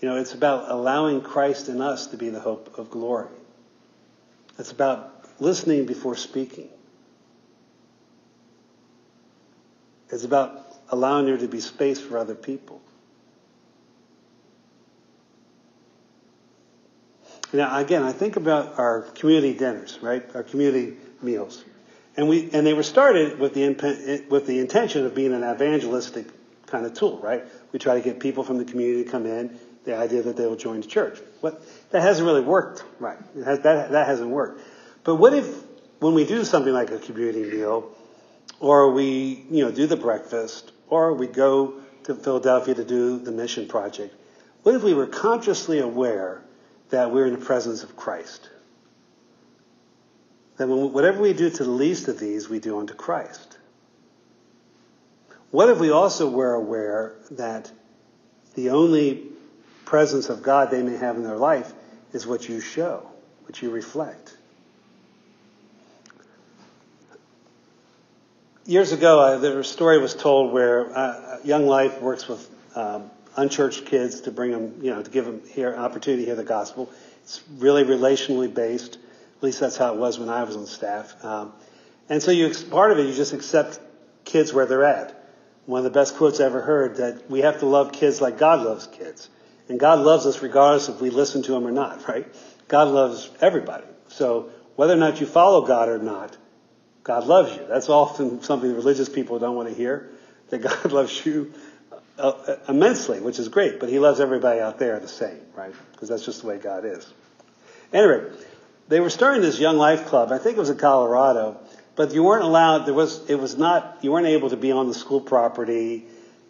You 0.00 0.08
know, 0.08 0.16
it's 0.16 0.32
about 0.32 0.70
allowing 0.70 1.20
Christ 1.20 1.68
in 1.68 1.82
us 1.82 2.06
to 2.06 2.16
be 2.16 2.30
the 2.30 2.40
hope 2.40 2.78
of 2.78 2.88
glory. 2.88 3.28
It's 4.58 4.72
about 4.72 5.12
listening 5.38 5.84
before 5.84 6.16
speaking. 6.16 6.70
It's 10.08 10.24
about 10.24 10.64
allowing 10.88 11.26
there 11.26 11.36
to 11.36 11.46
be 11.46 11.60
space 11.60 12.00
for 12.00 12.16
other 12.16 12.34
people. 12.34 12.80
Now, 17.52 17.78
again, 17.78 18.02
I 18.02 18.12
think 18.12 18.36
about 18.36 18.78
our 18.78 19.02
community 19.02 19.52
dinners, 19.52 19.98
right? 20.00 20.24
Our 20.34 20.42
community 20.42 20.96
meals. 21.20 21.62
And 22.16 22.28
we, 22.28 22.50
and 22.52 22.66
they 22.66 22.72
were 22.72 22.82
started 22.82 23.38
with 23.38 23.54
the, 23.54 24.24
with 24.30 24.46
the 24.46 24.58
intention 24.58 25.04
of 25.04 25.14
being 25.14 25.34
an 25.34 25.44
evangelistic 25.44 26.26
kind 26.66 26.86
of 26.86 26.94
tool, 26.94 27.18
right? 27.18 27.44
We 27.72 27.78
try 27.78 27.94
to 27.94 28.00
get 28.00 28.20
people 28.20 28.42
from 28.42 28.58
the 28.58 28.64
community 28.64 29.04
to 29.04 29.10
come 29.10 29.26
in 29.26 29.58
the 29.86 29.96
idea 29.96 30.22
that 30.22 30.36
they 30.36 30.46
will 30.46 30.56
join 30.56 30.80
the 30.80 30.86
church. 30.86 31.18
What, 31.40 31.62
that 31.90 32.02
hasn't 32.02 32.26
really 32.26 32.42
worked, 32.42 32.84
right? 32.98 33.18
Has, 33.44 33.60
that, 33.60 33.92
that 33.92 34.06
hasn't 34.06 34.30
worked. 34.30 34.60
But 35.04 35.14
what 35.16 35.32
if, 35.32 35.62
when 36.00 36.14
we 36.14 36.26
do 36.26 36.44
something 36.44 36.72
like 36.72 36.90
a 36.90 36.98
community 36.98 37.44
meal, 37.44 37.94
or 38.58 38.90
we, 38.90 39.46
you 39.50 39.64
know, 39.64 39.70
do 39.70 39.86
the 39.86 39.96
breakfast, 39.96 40.72
or 40.88 41.14
we 41.14 41.26
go 41.26 41.80
to 42.04 42.14
Philadelphia 42.14 42.74
to 42.74 42.84
do 42.84 43.18
the 43.18 43.30
mission 43.30 43.68
project, 43.68 44.14
what 44.62 44.74
if 44.74 44.82
we 44.82 44.92
were 44.92 45.06
consciously 45.06 45.78
aware 45.78 46.42
that 46.90 47.12
we're 47.12 47.26
in 47.26 47.38
the 47.38 47.44
presence 47.44 47.84
of 47.84 47.96
Christ? 47.96 48.50
That 50.56 50.68
when, 50.68 50.92
whatever 50.92 51.20
we 51.20 51.32
do 51.32 51.50
to 51.50 51.64
the 51.64 51.70
least 51.70 52.08
of 52.08 52.18
these, 52.18 52.48
we 52.48 52.58
do 52.58 52.78
unto 52.78 52.94
Christ. 52.94 53.58
What 55.50 55.68
if 55.68 55.78
we 55.78 55.90
also 55.90 56.28
were 56.28 56.54
aware 56.54 57.14
that 57.32 57.70
the 58.54 58.70
only 58.70 59.22
presence 59.84 60.28
of 60.28 60.42
God 60.42 60.70
they 60.70 60.82
may 60.82 60.96
have 60.96 61.16
in 61.16 61.22
their 61.22 61.36
life 61.36 61.72
is 62.12 62.26
what 62.26 62.48
you 62.48 62.60
show, 62.60 63.08
what 63.44 63.62
you 63.62 63.70
reflect. 63.70 64.36
Years 68.66 68.90
ago, 68.90 69.20
uh, 69.20 69.38
there 69.38 69.56
was 69.56 69.70
a 69.70 69.72
story 69.72 69.98
was 69.98 70.14
told 70.14 70.52
where 70.52 70.94
uh, 70.96 71.38
Young 71.44 71.66
Life 71.66 72.02
works 72.02 72.26
with 72.26 72.50
um, 72.74 73.10
unchurched 73.36 73.86
kids 73.86 74.22
to 74.22 74.32
bring 74.32 74.50
them, 74.50 74.80
you 74.82 74.90
know, 74.90 75.02
to 75.02 75.10
give 75.10 75.24
them 75.24 75.40
here 75.48 75.72
an 75.72 75.78
opportunity 75.78 76.24
to 76.24 76.26
hear 76.26 76.34
the 76.34 76.42
gospel. 76.42 76.90
It's 77.22 77.42
really 77.58 77.84
relationally 77.84 78.52
based. 78.52 78.98
At 79.36 79.42
least 79.42 79.60
that's 79.60 79.76
how 79.76 79.92
it 79.92 79.98
was 79.98 80.18
when 80.18 80.28
I 80.28 80.44
was 80.44 80.56
on 80.56 80.66
staff. 80.66 81.24
Um, 81.24 81.52
and 82.08 82.22
so 82.22 82.30
you, 82.30 82.52
part 82.70 82.92
of 82.92 82.98
it, 82.98 83.06
you 83.06 83.14
just 83.14 83.32
accept 83.32 83.78
kids 84.24 84.52
where 84.52 84.66
they're 84.66 84.84
at. 84.84 85.24
One 85.66 85.78
of 85.78 85.84
the 85.84 85.90
best 85.90 86.16
quotes 86.16 86.40
I 86.40 86.44
ever 86.44 86.62
heard 86.62 86.96
that 86.96 87.28
we 87.30 87.40
have 87.40 87.60
to 87.60 87.66
love 87.66 87.92
kids 87.92 88.20
like 88.20 88.38
God 88.38 88.64
loves 88.64 88.86
kids. 88.86 89.28
And 89.68 89.80
God 89.80 89.98
loves 89.98 90.26
us 90.26 90.42
regardless 90.42 90.88
if 90.88 91.00
we 91.00 91.10
listen 91.10 91.42
to 91.44 91.56
Him 91.56 91.66
or 91.66 91.72
not, 91.72 92.06
right? 92.08 92.26
God 92.68 92.88
loves 92.88 93.30
everybody. 93.40 93.86
So 94.08 94.50
whether 94.76 94.92
or 94.92 94.98
not 94.98 95.20
you 95.20 95.26
follow 95.26 95.66
God 95.66 95.88
or 95.88 95.98
not, 95.98 96.36
God 97.02 97.26
loves 97.26 97.56
you. 97.56 97.66
That's 97.66 97.88
often 97.88 98.42
something 98.42 98.74
religious 98.74 99.08
people 99.08 99.38
don't 99.38 99.56
want 99.56 99.68
to 99.68 99.74
hear, 99.74 100.10
that 100.48 100.58
God 100.62 100.92
loves 100.92 101.24
you 101.26 101.52
uh, 102.18 102.28
uh, 102.28 102.56
immensely, 102.68 103.20
which 103.20 103.38
is 103.38 103.48
great, 103.48 103.80
but 103.80 103.88
He 103.88 103.98
loves 103.98 104.20
everybody 104.20 104.60
out 104.60 104.78
there 104.78 104.98
the 105.00 105.08
same, 105.08 105.40
right? 105.54 105.74
Because 105.92 106.08
that's 106.08 106.24
just 106.24 106.42
the 106.42 106.48
way 106.48 106.58
God 106.58 106.84
is. 106.84 107.06
Anyway, 107.92 108.30
they 108.88 109.00
were 109.00 109.10
starting 109.10 109.42
this 109.42 109.58
Young 109.58 109.76
Life 109.76 110.06
Club. 110.06 110.32
I 110.32 110.38
think 110.38 110.56
it 110.56 110.60
was 110.60 110.70
in 110.70 110.78
Colorado, 110.78 111.58
but 111.94 112.12
you 112.12 112.22
weren't 112.22 112.44
allowed. 112.44 112.86
There 112.86 112.94
was 112.94 113.28
it 113.28 113.36
was 113.36 113.56
not. 113.56 113.98
You 114.02 114.12
weren't 114.12 114.26
able 114.26 114.50
to 114.50 114.56
be 114.56 114.72
on 114.72 114.88
the 114.88 114.94
school 114.94 115.20
property 115.20 116.06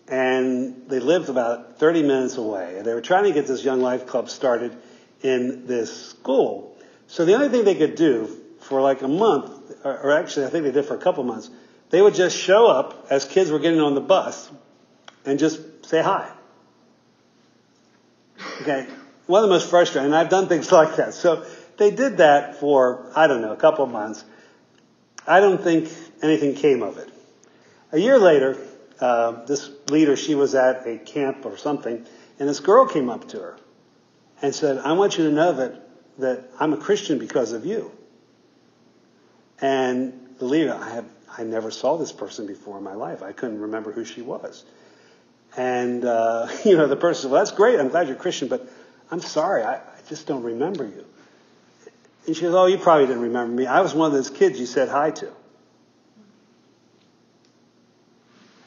and 0.08 0.88
they 0.88 1.00
lived 1.00 1.28
about 1.28 1.78
30 1.78 2.02
minutes 2.02 2.36
away. 2.36 2.78
And 2.78 2.86
they 2.86 2.94
were 2.94 3.00
trying 3.00 3.24
to 3.24 3.32
get 3.32 3.46
this 3.46 3.64
Young 3.64 3.80
Life 3.80 4.06
Club 4.06 4.28
started 4.30 4.76
in 5.22 5.66
this 5.66 6.10
school. 6.10 6.76
So 7.08 7.24
the 7.24 7.34
only 7.34 7.48
thing 7.48 7.64
they 7.64 7.74
could 7.74 7.96
do 7.96 8.28
for 8.60 8.80
like 8.80 9.02
a 9.02 9.08
month, 9.08 9.50
or 9.84 10.12
actually 10.12 10.46
I 10.46 10.50
think 10.50 10.64
they 10.64 10.72
did 10.72 10.84
for 10.84 10.94
a 10.94 10.98
couple 10.98 11.24
months, 11.24 11.50
they 11.90 12.02
would 12.02 12.14
just 12.14 12.36
show 12.36 12.66
up 12.66 13.06
as 13.10 13.24
kids 13.24 13.50
were 13.50 13.58
getting 13.58 13.80
on 13.80 13.94
the 13.94 14.00
bus 14.00 14.50
and 15.24 15.38
just 15.38 15.86
say 15.86 16.02
hi. 16.02 16.30
Okay. 18.62 18.86
One 19.26 19.42
of 19.42 19.48
the 19.48 19.54
most 19.54 19.70
frustrating, 19.70 20.12
I've 20.12 20.28
done 20.28 20.46
things 20.46 20.70
like 20.80 20.96
that. 20.96 21.14
So 21.14 21.44
they 21.78 21.90
did 21.90 22.18
that 22.18 22.56
for, 22.56 23.10
I 23.14 23.26
don't 23.26 23.42
know, 23.42 23.52
a 23.52 23.56
couple 23.56 23.84
of 23.84 23.90
months. 23.90 24.24
I 25.26 25.40
don't 25.40 25.60
think 25.60 25.90
anything 26.22 26.54
came 26.54 26.82
of 26.82 26.98
it. 26.98 27.10
A 27.92 27.98
year 27.98 28.18
later, 28.18 28.56
uh, 29.00 29.44
this 29.44 29.70
leader, 29.90 30.16
she 30.16 30.34
was 30.34 30.54
at 30.54 30.86
a 30.86 30.98
camp 30.98 31.44
or 31.44 31.56
something, 31.56 32.04
and 32.38 32.48
this 32.48 32.60
girl 32.60 32.86
came 32.86 33.10
up 33.10 33.28
to 33.28 33.40
her 33.40 33.58
and 34.42 34.54
said, 34.54 34.78
I 34.78 34.92
want 34.92 35.18
you 35.18 35.24
to 35.28 35.32
know 35.32 35.52
that, 35.52 35.88
that 36.18 36.50
I'm 36.58 36.72
a 36.72 36.76
Christian 36.76 37.18
because 37.18 37.52
of 37.52 37.66
you. 37.66 37.90
And 39.60 40.36
the 40.38 40.44
leader, 40.44 40.74
I 40.74 40.90
have, 40.90 41.06
I 41.36 41.44
never 41.44 41.70
saw 41.70 41.96
this 41.96 42.12
person 42.12 42.46
before 42.46 42.78
in 42.78 42.84
my 42.84 42.94
life. 42.94 43.22
I 43.22 43.32
couldn't 43.32 43.60
remember 43.60 43.92
who 43.92 44.04
she 44.04 44.22
was. 44.22 44.64
And, 45.56 46.04
uh, 46.04 46.48
you 46.64 46.76
know, 46.76 46.86
the 46.86 46.96
person 46.96 47.22
said, 47.22 47.30
well, 47.32 47.44
that's 47.44 47.56
great. 47.56 47.80
I'm 47.80 47.88
glad 47.88 48.08
you're 48.08 48.16
Christian, 48.16 48.48
but 48.48 48.68
I'm 49.10 49.20
sorry. 49.20 49.62
I, 49.62 49.76
I 49.76 49.98
just 50.08 50.26
don't 50.26 50.42
remember 50.42 50.84
you. 50.84 51.04
And 52.26 52.34
she 52.34 52.42
goes, 52.42 52.54
oh, 52.54 52.66
you 52.66 52.78
probably 52.78 53.06
didn't 53.06 53.22
remember 53.22 53.54
me. 53.54 53.66
I 53.66 53.80
was 53.80 53.94
one 53.94 54.08
of 54.08 54.12
those 54.12 54.30
kids 54.30 54.58
you 54.58 54.66
said 54.66 54.88
hi 54.88 55.12
to. 55.12 55.32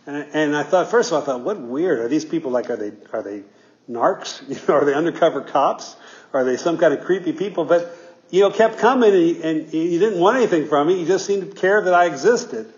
And, 0.05 0.27
and 0.33 0.55
I 0.55 0.63
thought, 0.63 0.89
first 0.89 1.11
of 1.11 1.13
all, 1.13 1.21
I 1.21 1.25
thought, 1.25 1.41
what 1.41 1.59
weird. 1.59 1.99
Are 1.99 2.07
these 2.07 2.25
people 2.25 2.51
like, 2.51 2.69
are 2.69 2.77
they, 2.77 2.91
are 3.13 3.21
they 3.21 3.43
narcs? 3.89 4.41
You 4.49 4.57
know, 4.67 4.75
are 4.75 4.85
they 4.85 4.93
undercover 4.93 5.41
cops? 5.41 5.95
Are 6.33 6.43
they 6.43 6.57
some 6.57 6.77
kind 6.77 6.93
of 6.93 7.03
creepy 7.03 7.33
people? 7.33 7.65
But, 7.65 7.95
you 8.29 8.41
know, 8.41 8.51
kept 8.51 8.79
coming 8.79 9.13
and, 9.13 9.27
you, 9.27 9.41
and 9.43 9.73
you 9.73 9.99
didn't 9.99 10.19
want 10.19 10.37
anything 10.37 10.67
from 10.67 10.87
me. 10.87 10.99
You 10.99 11.05
just 11.05 11.25
seemed 11.25 11.51
to 11.51 11.55
care 11.55 11.81
that 11.81 11.93
I 11.93 12.05
existed. 12.05 12.73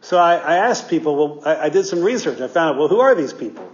So 0.00 0.18
I, 0.18 0.36
I 0.36 0.56
asked 0.56 0.88
people, 0.88 1.16
well, 1.16 1.42
I, 1.46 1.66
I, 1.66 1.68
did 1.70 1.86
some 1.86 2.02
research. 2.02 2.40
I 2.40 2.48
found 2.48 2.74
out, 2.74 2.78
well, 2.78 2.88
who 2.88 3.00
are 3.00 3.14
these 3.14 3.32
people? 3.32 3.72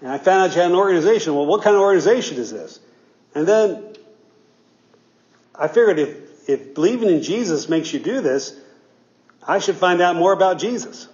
And 0.00 0.10
I 0.10 0.18
found 0.18 0.42
out 0.50 0.54
you 0.54 0.60
had 0.60 0.70
an 0.70 0.76
organization. 0.76 1.34
Well, 1.34 1.46
what 1.46 1.62
kind 1.62 1.74
of 1.74 1.82
organization 1.82 2.38
is 2.38 2.50
this? 2.50 2.78
And 3.34 3.46
then 3.46 3.91
I 5.54 5.68
figured 5.68 5.98
if, 5.98 6.48
if 6.48 6.74
believing 6.74 7.08
in 7.08 7.22
Jesus 7.22 7.68
makes 7.68 7.92
you 7.92 8.00
do 8.00 8.20
this, 8.20 8.58
I 9.46 9.58
should 9.58 9.76
find 9.76 10.00
out 10.00 10.16
more 10.16 10.32
about 10.32 10.58
Jesus. 10.58 11.08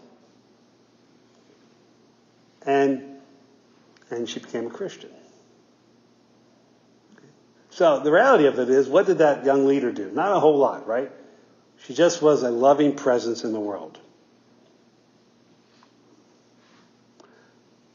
And, 2.63 3.21
and 4.11 4.29
she 4.29 4.41
became 4.41 4.67
a 4.67 4.71
Christian. 4.71 5.11
So 7.71 8.01
the 8.01 8.11
reality 8.11 8.47
of 8.47 8.59
it 8.59 8.69
is, 8.69 8.89
what 8.89 9.07
did 9.07 9.19
that 9.19 9.45
young 9.45 9.67
leader 9.67 9.93
do? 9.93 10.11
Not 10.11 10.33
a 10.33 10.41
whole 10.41 10.59
lot, 10.59 10.87
right? 10.87 11.11
She 11.85 11.95
just 11.95 12.21
was 12.21 12.43
a 12.43 12.51
loving 12.51 12.97
presence 12.97 13.45
in 13.45 13.53
the 13.53 13.61
world. 13.61 13.99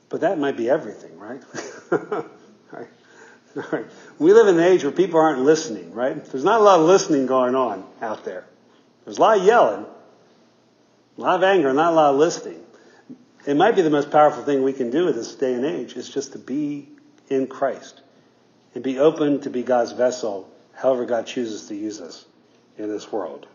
But 0.10 0.22
that 0.22 0.40
might 0.40 0.56
be 0.56 0.70
everything, 0.70 1.18
right? 1.20 1.44
We 4.20 4.34
live 4.34 4.48
in 4.48 4.60
an 4.60 4.64
age 4.64 4.84
where 4.84 4.92
people 4.92 5.20
aren't 5.20 5.42
listening, 5.42 5.94
right? 5.94 6.24
There's 6.26 6.44
not 6.44 6.60
a 6.60 6.64
lot 6.64 6.80
of 6.80 6.86
listening 6.88 7.26
going 7.28 7.56
on 7.56 7.86
out 8.02 8.26
there. 8.26 8.46
There's 9.06 9.18
a 9.18 9.22
lot 9.22 9.38
of 9.38 9.46
yelling, 9.46 9.86
a 11.18 11.22
lot 11.22 11.36
of 11.36 11.44
anger, 11.44 11.74
not 11.74 11.94
a 11.94 11.96
lot 11.96 12.14
of 12.14 12.20
listening. 12.20 12.60
It 13.46 13.56
might 13.56 13.76
be 13.76 13.82
the 13.82 13.90
most 13.90 14.10
powerful 14.10 14.44
thing 14.44 14.64
we 14.64 14.74
can 14.74 14.90
do 14.90 15.08
in 15.08 15.16
this 15.16 15.36
day 15.36 15.54
and 15.54 15.66
age 15.66 15.96
is 15.96 16.10
just 16.10 16.32
to 16.32 16.40
be 16.40 16.88
in 17.30 17.48
Christ 17.48 18.02
and 18.74 18.84
be 18.84 19.00
open 19.00 19.42
to 19.42 19.50
be 19.50 19.62
God's 19.62 19.92
vessel, 19.92 20.50
however 20.74 21.06
God 21.06 21.28
chooses 21.28 21.68
to 21.68 21.76
use 21.76 22.02
us 22.02 22.26
in 22.78 22.90
this 22.90 23.12
world. 23.12 23.46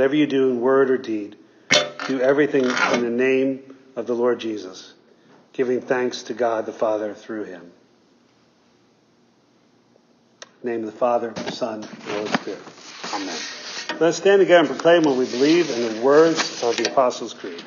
Whatever 0.00 0.16
you 0.16 0.26
do 0.26 0.48
in 0.50 0.62
word 0.62 0.90
or 0.90 0.96
deed, 0.96 1.36
do 2.08 2.22
everything 2.22 2.64
in 2.64 3.02
the 3.02 3.10
name 3.10 3.76
of 3.96 4.06
the 4.06 4.14
Lord 4.14 4.40
Jesus, 4.40 4.94
giving 5.52 5.82
thanks 5.82 6.22
to 6.22 6.32
God 6.32 6.64
the 6.64 6.72
Father 6.72 7.12
through 7.12 7.44
him. 7.44 7.70
name 10.62 10.80
of 10.80 10.86
the 10.86 10.98
Father, 10.98 11.28
the 11.32 11.52
Son, 11.52 11.82
and 11.82 11.82
the 11.82 12.12
Holy 12.12 12.28
Spirit. 12.28 12.62
Amen. 13.12 13.38
Let's 14.00 14.16
stand 14.16 14.40
together 14.40 14.60
and 14.60 14.68
proclaim 14.68 15.02
what 15.02 15.18
we 15.18 15.26
believe 15.26 15.68
in 15.68 15.94
the 15.94 16.00
words 16.00 16.62
of 16.62 16.78
the 16.78 16.90
Apostles' 16.90 17.34
Creed. 17.34 17.62